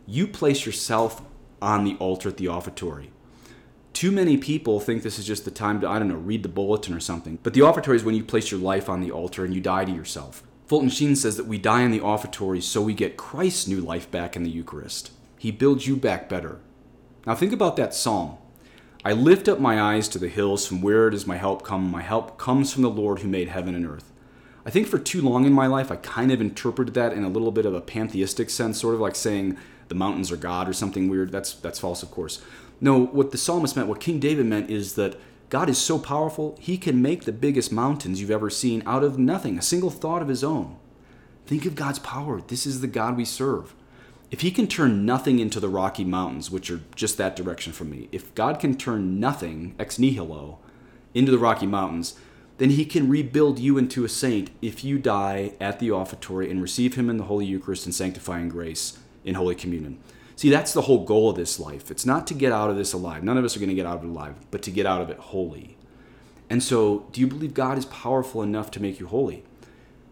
You 0.08 0.26
place 0.26 0.66
yourself 0.66 1.22
on 1.62 1.84
the 1.84 1.96
altar 1.96 2.30
at 2.30 2.38
the 2.38 2.48
offertory. 2.48 3.10
Too 3.92 4.12
many 4.12 4.38
people 4.38 4.80
think 4.80 5.04
this 5.04 5.20
is 5.20 5.26
just 5.26 5.44
the 5.44 5.52
time 5.52 5.82
to, 5.82 5.90
I 5.90 6.00
don't 6.00 6.08
know, 6.08 6.16
read 6.16 6.44
the 6.44 6.50
bulletin 6.50 6.94
or 6.94 7.02
something. 7.02 7.40
But 7.44 7.54
the 7.54 7.62
offertory 7.62 7.98
is 7.98 8.06
when 8.06 8.16
you 8.16 8.24
place 8.24 8.52
your 8.52 8.62
life 8.62 8.88
on 8.88 9.02
the 9.02 9.12
altar 9.12 9.44
and 9.44 9.54
you 9.54 9.60
die 9.60 9.84
to 9.84 9.92
yourself. 9.92 10.44
Fulton 10.74 10.90
Sheen 10.90 11.16
says 11.16 11.38
that 11.38 11.46
we 11.46 11.60
die 11.60 11.84
in 11.84 11.92
the 11.92 12.00
offertory 12.00 12.60
so 12.60 12.82
we 12.82 12.96
get 12.96 13.16
Christ's 13.16 13.68
new 13.68 13.80
life 13.80 14.10
back 14.10 14.36
in 14.36 14.42
the 14.42 14.50
Eucharist. 14.50 15.12
He 15.38 15.52
builds 15.52 15.86
you 15.86 15.96
back 15.96 16.28
better. 16.28 16.62
Now 17.28 17.36
think 17.36 17.54
about 17.54 17.76
that 17.76 17.94
psalm. 17.94 18.40
I 19.06 19.14
lift 19.14 19.48
up 19.48 19.60
my 19.60 19.80
eyes 19.80 20.08
to 20.08 20.18
the 20.18 20.30
hills, 20.30 20.66
from 20.66 20.82
where 20.82 21.12
does 21.12 21.28
my 21.28 21.38
help 21.38 21.62
come? 21.62 21.92
My 21.92 22.02
help 22.02 22.40
comes 22.40 22.74
from 22.74 22.82
the 22.82 22.90
Lord 22.90 23.20
who 23.20 23.28
made 23.28 23.50
heaven 23.50 23.76
and 23.76 23.86
earth. 23.86 24.12
I 24.66 24.72
think 24.72 24.88
for 24.88 24.98
too 24.98 25.22
long 25.22 25.46
in 25.46 25.54
my 25.54 25.68
life, 25.68 25.92
I 25.92 25.96
kind 25.98 26.32
of 26.32 26.42
interpreted 26.42 26.96
that 26.96 27.14
in 27.14 27.24
a 27.24 27.30
little 27.30 27.52
bit 27.52 27.68
of 27.68 27.76
a 27.76 27.80
pantheistic 27.80 28.50
sense, 28.50 28.82
sort 28.82 28.96
of 28.96 29.00
like 29.00 29.16
saying 29.16 29.60
the 29.90 29.96
mountains 29.96 30.32
are 30.32 30.38
God 30.38 30.68
or 30.68 30.74
something 30.74 31.08
weird. 31.08 31.32
That's, 31.32 31.54
that's 31.54 31.82
false, 31.82 32.02
of 32.02 32.10
course. 32.10 32.42
No, 32.82 33.06
what 33.06 33.30
the 33.30 33.38
psalmist 33.38 33.76
meant, 33.76 33.90
what 33.90 34.00
King 34.00 34.20
David 34.20 34.48
meant, 34.48 34.72
is 34.72 34.96
that 34.96 35.20
God 35.54 35.70
is 35.70 35.78
so 35.78 36.00
powerful, 36.00 36.58
he 36.60 36.80
can 36.80 37.00
make 37.00 37.26
the 37.26 37.32
biggest 37.32 37.72
mountains 37.72 38.20
you've 38.20 38.32
ever 38.32 38.50
seen 38.50 38.82
out 38.88 39.04
of 39.04 39.20
nothing, 39.20 39.60
a 39.60 39.62
single 39.62 39.92
thought 39.92 40.24
of 40.24 40.28
his 40.28 40.44
own. 40.44 40.78
Think 41.46 41.68
of 41.68 41.76
God's 41.76 42.00
power. 42.00 42.42
This 42.42 42.66
is 42.66 42.82
the 42.82 42.88
God 42.88 43.16
we 43.16 43.24
serve. 43.24 43.76
If 44.32 44.42
he 44.42 44.50
can 44.50 44.66
turn 44.66 45.06
nothing 45.06 45.38
into 45.38 45.60
the 45.60 45.70
Rocky 45.70 46.04
Mountains, 46.04 46.50
which 46.50 46.72
are 46.72 46.82
just 46.96 47.20
that 47.20 47.36
direction 47.36 47.72
from 47.72 47.92
me, 47.92 48.10
if 48.12 48.34
God 48.34 48.60
can 48.60 48.76
turn 48.76 49.20
nothing, 49.20 49.76
ex 49.78 50.00
nihilo, 50.00 50.58
into 51.14 51.32
the 51.32 51.38
Rocky 51.38 51.68
Mountains, 51.68 52.16
then 52.58 52.72
he 52.72 52.84
can 52.84 53.08
rebuild 53.08 53.60
you 53.60 53.78
into 53.78 54.04
a 54.04 54.10
saint 54.10 54.50
if 54.60 54.84
you 54.84 54.98
die 54.98 55.54
at 55.62 55.78
the 55.78 55.92
offertory 55.92 56.50
and 56.50 56.64
receive 56.64 56.96
him 56.96 57.12
in 57.12 57.18
the 57.18 57.26
Holy 57.26 57.46
Eucharist 57.46 57.86
and 57.86 57.94
sanctifying 57.94 58.50
grace 58.50 58.98
in 59.24 59.36
Holy 59.36 59.54
Communion. 59.54 60.00
See, 60.44 60.50
that's 60.50 60.74
the 60.74 60.82
whole 60.82 61.06
goal 61.06 61.30
of 61.30 61.38
this 61.38 61.58
life. 61.58 61.90
It's 61.90 62.06
not 62.06 62.28
to 62.28 62.34
get 62.34 62.52
out 62.52 62.70
of 62.70 62.76
this 62.76 62.92
alive. 62.92 63.24
None 63.24 63.38
of 63.38 63.46
us 63.46 63.56
are 63.56 63.60
going 63.60 63.70
to 63.70 63.76
get 63.76 63.86
out 63.86 64.00
of 64.00 64.04
it 64.04 64.08
alive, 64.08 64.36
but 64.52 64.62
to 64.64 64.72
get 64.72 64.86
out 64.86 65.00
of 65.00 65.10
it 65.10 65.18
holy. 65.18 65.78
And 66.50 66.62
so, 66.62 67.08
do 67.14 67.22
you 67.22 67.28
believe 67.28 67.54
God 67.54 67.78
is 67.78 67.86
powerful 67.86 68.42
enough 68.42 68.70
to 68.72 68.82
make 68.82 69.00
you 69.00 69.08
holy? 69.08 69.46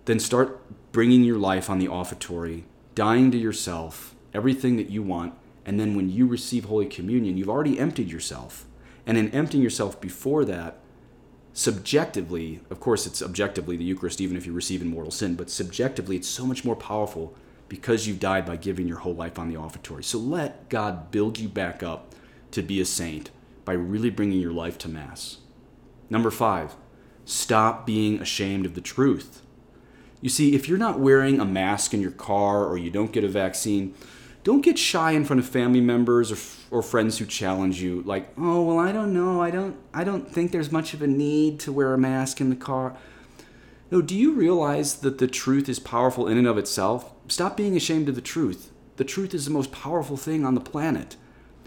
Then 0.05 0.21
start 0.21 0.61
bringing 0.93 1.25
your 1.25 1.37
life 1.37 1.69
on 1.69 1.79
the 1.79 1.89
offertory, 1.89 2.63
dying 2.95 3.29
to 3.31 3.37
yourself, 3.37 4.15
everything 4.33 4.77
that 4.77 4.89
you 4.89 5.03
want, 5.03 5.33
And 5.65 5.77
then 5.77 5.97
when 5.97 6.09
you 6.09 6.27
receive 6.27 6.63
Holy 6.63 6.85
Communion, 6.85 7.35
you've 7.35 7.49
already 7.49 7.77
emptied 7.77 8.09
yourself. 8.09 8.65
And 9.05 9.17
in 9.17 9.31
emptying 9.31 9.61
yourself 9.61 9.99
before 9.99 10.45
that, 10.45 10.77
subjectively, 11.51 12.61
of 12.69 12.79
course, 12.79 13.05
it's 13.05 13.21
objectively 13.21 13.75
the 13.75 13.83
Eucharist, 13.83 14.21
even 14.21 14.37
if 14.37 14.45
you 14.45 14.53
receive 14.53 14.81
in 14.81 14.87
mortal 14.87 15.11
sin, 15.11 15.35
but 15.35 15.49
subjectively, 15.49 16.15
it's 16.15 16.29
so 16.29 16.45
much 16.45 16.63
more 16.63 16.77
powerful 16.77 17.35
because 17.71 18.05
you've 18.05 18.19
died 18.19 18.45
by 18.45 18.57
giving 18.57 18.85
your 18.85 18.97
whole 18.97 19.15
life 19.15 19.39
on 19.39 19.47
the 19.47 19.55
offertory. 19.55 20.03
So 20.03 20.17
let 20.17 20.67
God 20.67 21.09
build 21.09 21.39
you 21.39 21.47
back 21.47 21.81
up 21.81 22.13
to 22.51 22.61
be 22.61 22.81
a 22.81 22.85
saint 22.85 23.31
by 23.63 23.71
really 23.71 24.09
bringing 24.09 24.41
your 24.41 24.51
life 24.51 24.77
to 24.79 24.89
Mass. 24.89 25.37
Number 26.09 26.31
five, 26.31 26.75
stop 27.23 27.85
being 27.85 28.19
ashamed 28.19 28.65
of 28.65 28.75
the 28.75 28.81
truth. 28.81 29.41
You 30.19 30.27
see, 30.27 30.53
if 30.53 30.67
you're 30.67 30.77
not 30.77 30.99
wearing 30.99 31.39
a 31.39 31.45
mask 31.45 31.93
in 31.93 32.01
your 32.01 32.11
car 32.11 32.65
or 32.65 32.77
you 32.77 32.91
don't 32.91 33.13
get 33.13 33.23
a 33.23 33.29
vaccine, 33.29 33.95
don't 34.43 34.59
get 34.59 34.77
shy 34.77 35.11
in 35.11 35.23
front 35.23 35.39
of 35.39 35.47
family 35.47 35.79
members 35.79 36.29
or, 36.29 36.77
or 36.77 36.81
friends 36.81 37.19
who 37.19 37.25
challenge 37.25 37.79
you 37.79 38.01
like 38.07 38.33
oh 38.39 38.63
well 38.63 38.79
i 38.79 38.91
don't 38.91 39.13
know 39.13 39.39
i 39.39 39.51
don't 39.51 39.75
i 39.93 40.03
don't 40.03 40.27
think 40.27 40.51
there's 40.51 40.71
much 40.71 40.95
of 40.95 41.01
a 41.03 41.05
need 41.05 41.59
to 41.59 41.71
wear 41.71 41.93
a 41.93 41.97
mask 41.97 42.41
in 42.41 42.49
the 42.49 42.55
car 42.55 42.97
no 43.91 44.01
do 44.01 44.15
you 44.15 44.33
realize 44.33 44.95
that 44.95 45.17
the 45.17 45.27
truth 45.27 45.69
is 45.69 45.79
powerful 45.79 46.27
in 46.27 46.37
and 46.37 46.47
of 46.47 46.57
itself 46.57 47.13
stop 47.27 47.55
being 47.55 47.75
ashamed 47.75 48.09
of 48.09 48.15
the 48.15 48.21
truth 48.21 48.71
the 48.97 49.03
truth 49.03 49.33
is 49.33 49.45
the 49.45 49.51
most 49.51 49.71
powerful 49.71 50.17
thing 50.17 50.45
on 50.45 50.55
the 50.55 50.61
planet 50.61 51.15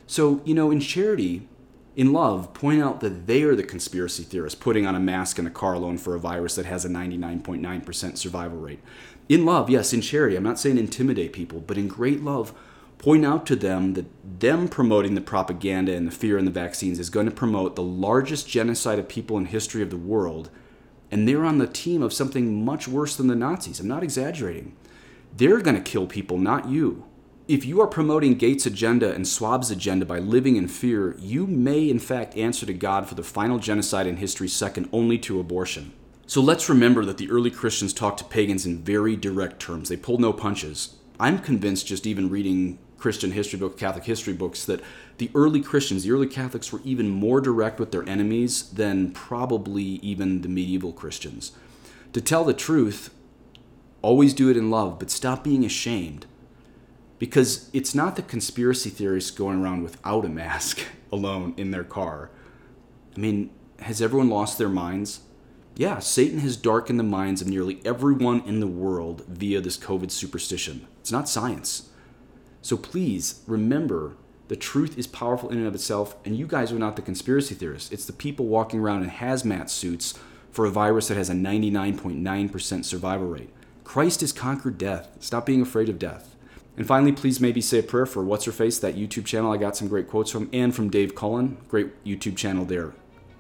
so 0.07 0.41
you 0.45 0.55
know 0.55 0.71
in 0.71 0.81
charity 0.81 1.49
in 1.97 2.13
love 2.13 2.53
point 2.53 2.83
out 2.83 3.01
that 3.01 3.27
they 3.29 3.43
are 3.43 3.55
the 3.55 3.63
conspiracy 3.63 4.25
theorists 4.25 4.61
putting 4.61 4.85
on 4.85 4.97
a 4.97 5.01
mask 5.01 5.39
and 5.39 5.47
a 5.47 5.51
car 5.51 5.79
loan 5.79 5.97
for 5.97 6.15
a 6.15 6.21
virus 6.21 6.57
that 6.57 6.67
has 6.67 6.85
a 6.85 6.89
99.9% 6.89 8.19
survival 8.19 8.59
rate 8.59 8.81
in 9.29 9.47
love, 9.47 9.71
yes, 9.71 9.93
in 9.93 10.01
charity. 10.01 10.37
I'm 10.37 10.43
not 10.43 10.59
saying 10.59 10.79
intimidate 10.79 11.33
people, 11.33 11.61
but 11.61 11.79
in 11.79 11.89
great 11.89 12.23
love, 12.23 12.53
point 12.99 13.25
out 13.25 13.47
to 13.47 13.57
them 13.57 13.95
that 13.95 14.07
them 14.41 14.69
promoting 14.69 15.15
the 15.15 15.21
propaganda 15.21 15.95
and 15.95 16.07
the 16.07 16.13
fear 16.13 16.37
in 16.37 16.45
the 16.45 16.51
vaccines 16.51 16.99
is 16.99 17.11
going 17.11 17.27
to 17.27 17.33
promote 17.33 17.75
the 17.75 17.83
largest 17.83 18.49
genocide 18.49 18.99
of 18.99 19.09
people 19.09 19.39
in 19.39 19.47
history 19.47 19.83
of 19.83 19.91
the 19.91 19.97
world. 19.97 20.51
And 21.11 21.29
they're 21.29 21.45
on 21.45 21.59
the 21.59 21.67
team 21.67 22.03
of 22.03 22.13
something 22.13 22.65
much 22.65 22.89
worse 22.89 23.17
than 23.17 23.29
the 23.29 23.37
Nazis. 23.37 23.81
I'm 23.81 23.89
not 23.89 24.03
exaggerating. 24.03 24.75
They're 25.37 25.61
going 25.61 25.77
to 25.77 25.83
kill 25.83 26.07
people, 26.07 26.39
not 26.39 26.69
you. 26.69 27.05
If 27.47 27.67
you 27.67 27.81
are 27.83 27.87
promoting 27.87 28.37
Gates' 28.37 28.65
agenda 28.65 29.13
and 29.13 29.27
Schwab's 29.27 29.71
agenda 29.71 30.07
by 30.07 30.19
living 30.19 30.57
in 30.57 30.67
fear, 30.67 31.15
you 31.19 31.47
may 31.47 31.91
in 31.91 31.99
fact 31.99 32.37
answer 32.37 32.65
to 32.65 32.73
God 32.73 33.07
for 33.07 33.15
the 33.15 33.23
final 33.23 33.59
genocide 33.59 34.07
in 34.07 34.17
history 34.17 34.49
second 34.49 34.89
only 34.93 35.19
to 35.19 35.39
abortion. 35.39 35.93
So 36.27 36.41
let's 36.41 36.71
remember 36.71 37.05
that 37.05 37.19
the 37.19 37.31
early 37.31 37.51
Christians 37.51 37.93
talked 37.93 38.19
to 38.21 38.25
pagans 38.25 38.65
in 38.65 38.83
very 38.83 39.15
direct 39.15 39.61
terms. 39.61 39.91
They 39.91 39.97
pulled 39.99 40.23
no 40.23 40.33
punches. 40.33 40.97
I'm 41.21 41.39
convinced, 41.39 41.87
just 41.87 42.07
even 42.07 42.31
reading 42.31 42.79
Christian 43.05 43.33
history 43.33 43.59
books, 43.59 43.79
Catholic 43.79 44.05
history 44.05 44.33
books, 44.33 44.65
that 44.65 44.81
the 45.19 45.31
early 45.35 45.61
Christians, 45.61 46.05
the 46.05 46.13
early 46.13 46.27
Catholics, 46.27 46.73
were 46.73 46.81
even 46.85 47.11
more 47.11 47.39
direct 47.39 47.79
with 47.79 47.93
their 47.93 48.09
enemies 48.09 48.71
than 48.71 49.11
probably 49.11 49.83
even 49.83 50.41
the 50.41 50.49
medieval 50.49 50.91
Christians. 50.91 51.53
To 52.15 52.23
tell 52.23 52.45
the 52.45 52.55
truth, 52.55 53.13
always 54.01 54.33
do 54.33 54.49
it 54.49 54.57
in 54.57 54.71
love, 54.71 54.99
but 54.99 55.11
stop 55.11 55.45
being 55.45 55.67
ashamed. 55.67 56.25
Because 57.19 57.69
it's 57.75 57.95
not 57.95 58.17
the 58.17 58.23
conspiracy 58.23 58.89
theorists 58.89 59.31
going 59.31 59.63
around 59.63 59.83
without 59.83 60.25
a 60.25 60.31
mask 60.31 60.81
alone 61.13 61.53
in 61.59 61.73
their 61.73 61.85
car. 61.85 62.31
I 63.15 63.21
mean, 63.21 63.51
has 63.81 64.01
everyone 64.01 64.31
lost 64.31 64.57
their 64.57 64.71
minds? 64.71 65.21
yeah, 65.77 65.99
Satan 65.99 66.39
has 66.39 66.57
darkened 66.57 66.99
the 66.99 67.05
minds 67.05 67.43
of 67.43 67.49
nearly 67.49 67.83
everyone 67.85 68.41
in 68.47 68.61
the 68.61 68.67
world 68.67 69.25
via 69.29 69.61
this 69.61 69.77
COVID 69.77 70.11
superstition. 70.11 70.87
It's 71.01 71.13
not 71.13 71.29
science. 71.29 71.91
So 72.65 72.79
please 72.79 73.43
remember 73.47 74.17
the 74.49 74.57
truth 74.57 74.97
is 74.97 75.07
powerful 75.07 75.51
in 75.51 75.59
and 75.59 75.67
of 75.67 75.75
itself, 75.75 76.17
and 76.25 76.35
you 76.35 76.47
guys 76.47 76.73
are 76.73 76.79
not 76.79 76.97
the 76.97 77.03
conspiracy 77.03 77.55
theorists. 77.55 77.93
It's 77.93 78.07
the 78.07 78.15
people 78.15 78.47
walking 78.47 78.81
around 78.81 79.03
in 79.03 79.11
hazmat 79.11 79.69
suits 79.69 80.19
for 80.51 80.65
a 80.65 80.71
virus 80.71 81.09
that 81.09 81.19
has 81.19 81.29
a 81.29 81.35
99.9% 81.35 82.85
survival 82.87 83.27
rate. 83.27 83.51
Christ 83.85 84.23
has 84.23 84.33
conquered 84.33 84.79
death. 84.79 85.11
Stop 85.21 85.45
being 85.45 85.61
afraid 85.61 85.91
of 85.91 85.99
death. 85.99 86.37
And 86.79 86.87
finally, 86.87 87.13
please 87.13 87.39
maybe 87.39 87.61
say 87.61 87.81
a 87.81 87.83
prayer 87.83 88.07
for 88.07 88.25
What's 88.25 88.47
Her 88.47 88.53
Face, 88.53 88.79
that 88.79 88.97
YouTube 88.97 89.27
channel 89.27 89.53
I 89.53 89.59
got 89.59 89.77
some 89.77 89.89
great 89.89 90.09
quotes 90.09 90.31
from, 90.31 90.49
and 90.51 90.75
from 90.75 90.89
Dave 90.89 91.15
Cullen. 91.15 91.59
Great 91.69 92.03
YouTube 92.03 92.35
channel 92.35 92.65
there. 92.65 92.95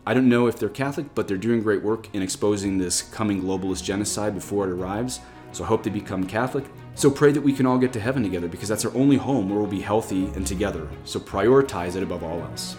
I 0.04 0.12
don't 0.12 0.28
know 0.28 0.48
if 0.48 0.58
they're 0.58 0.68
Catholic, 0.68 1.14
but 1.14 1.28
they're 1.28 1.38
doing 1.38 1.62
great 1.62 1.82
work 1.82 2.14
in 2.14 2.20
exposing 2.20 2.76
this 2.76 3.00
coming 3.00 3.40
globalist 3.40 3.84
genocide 3.84 4.34
before 4.34 4.66
it 4.66 4.70
arrives. 4.70 5.20
So 5.52 5.64
I 5.64 5.68
hope 5.68 5.82
they 5.82 5.88
become 5.88 6.26
Catholic. 6.26 6.66
So 6.96 7.10
pray 7.10 7.32
that 7.32 7.40
we 7.40 7.52
can 7.52 7.66
all 7.66 7.78
get 7.78 7.92
to 7.94 8.00
heaven 8.00 8.22
together 8.22 8.48
because 8.48 8.68
that's 8.68 8.84
our 8.84 8.94
only 8.96 9.16
home 9.16 9.48
where 9.48 9.58
we'll 9.58 9.66
be 9.66 9.80
healthy 9.80 10.26
and 10.34 10.46
together. 10.46 10.88
So 11.04 11.18
prioritize 11.18 11.96
it 11.96 12.02
above 12.02 12.22
all 12.22 12.40
else. 12.40 12.76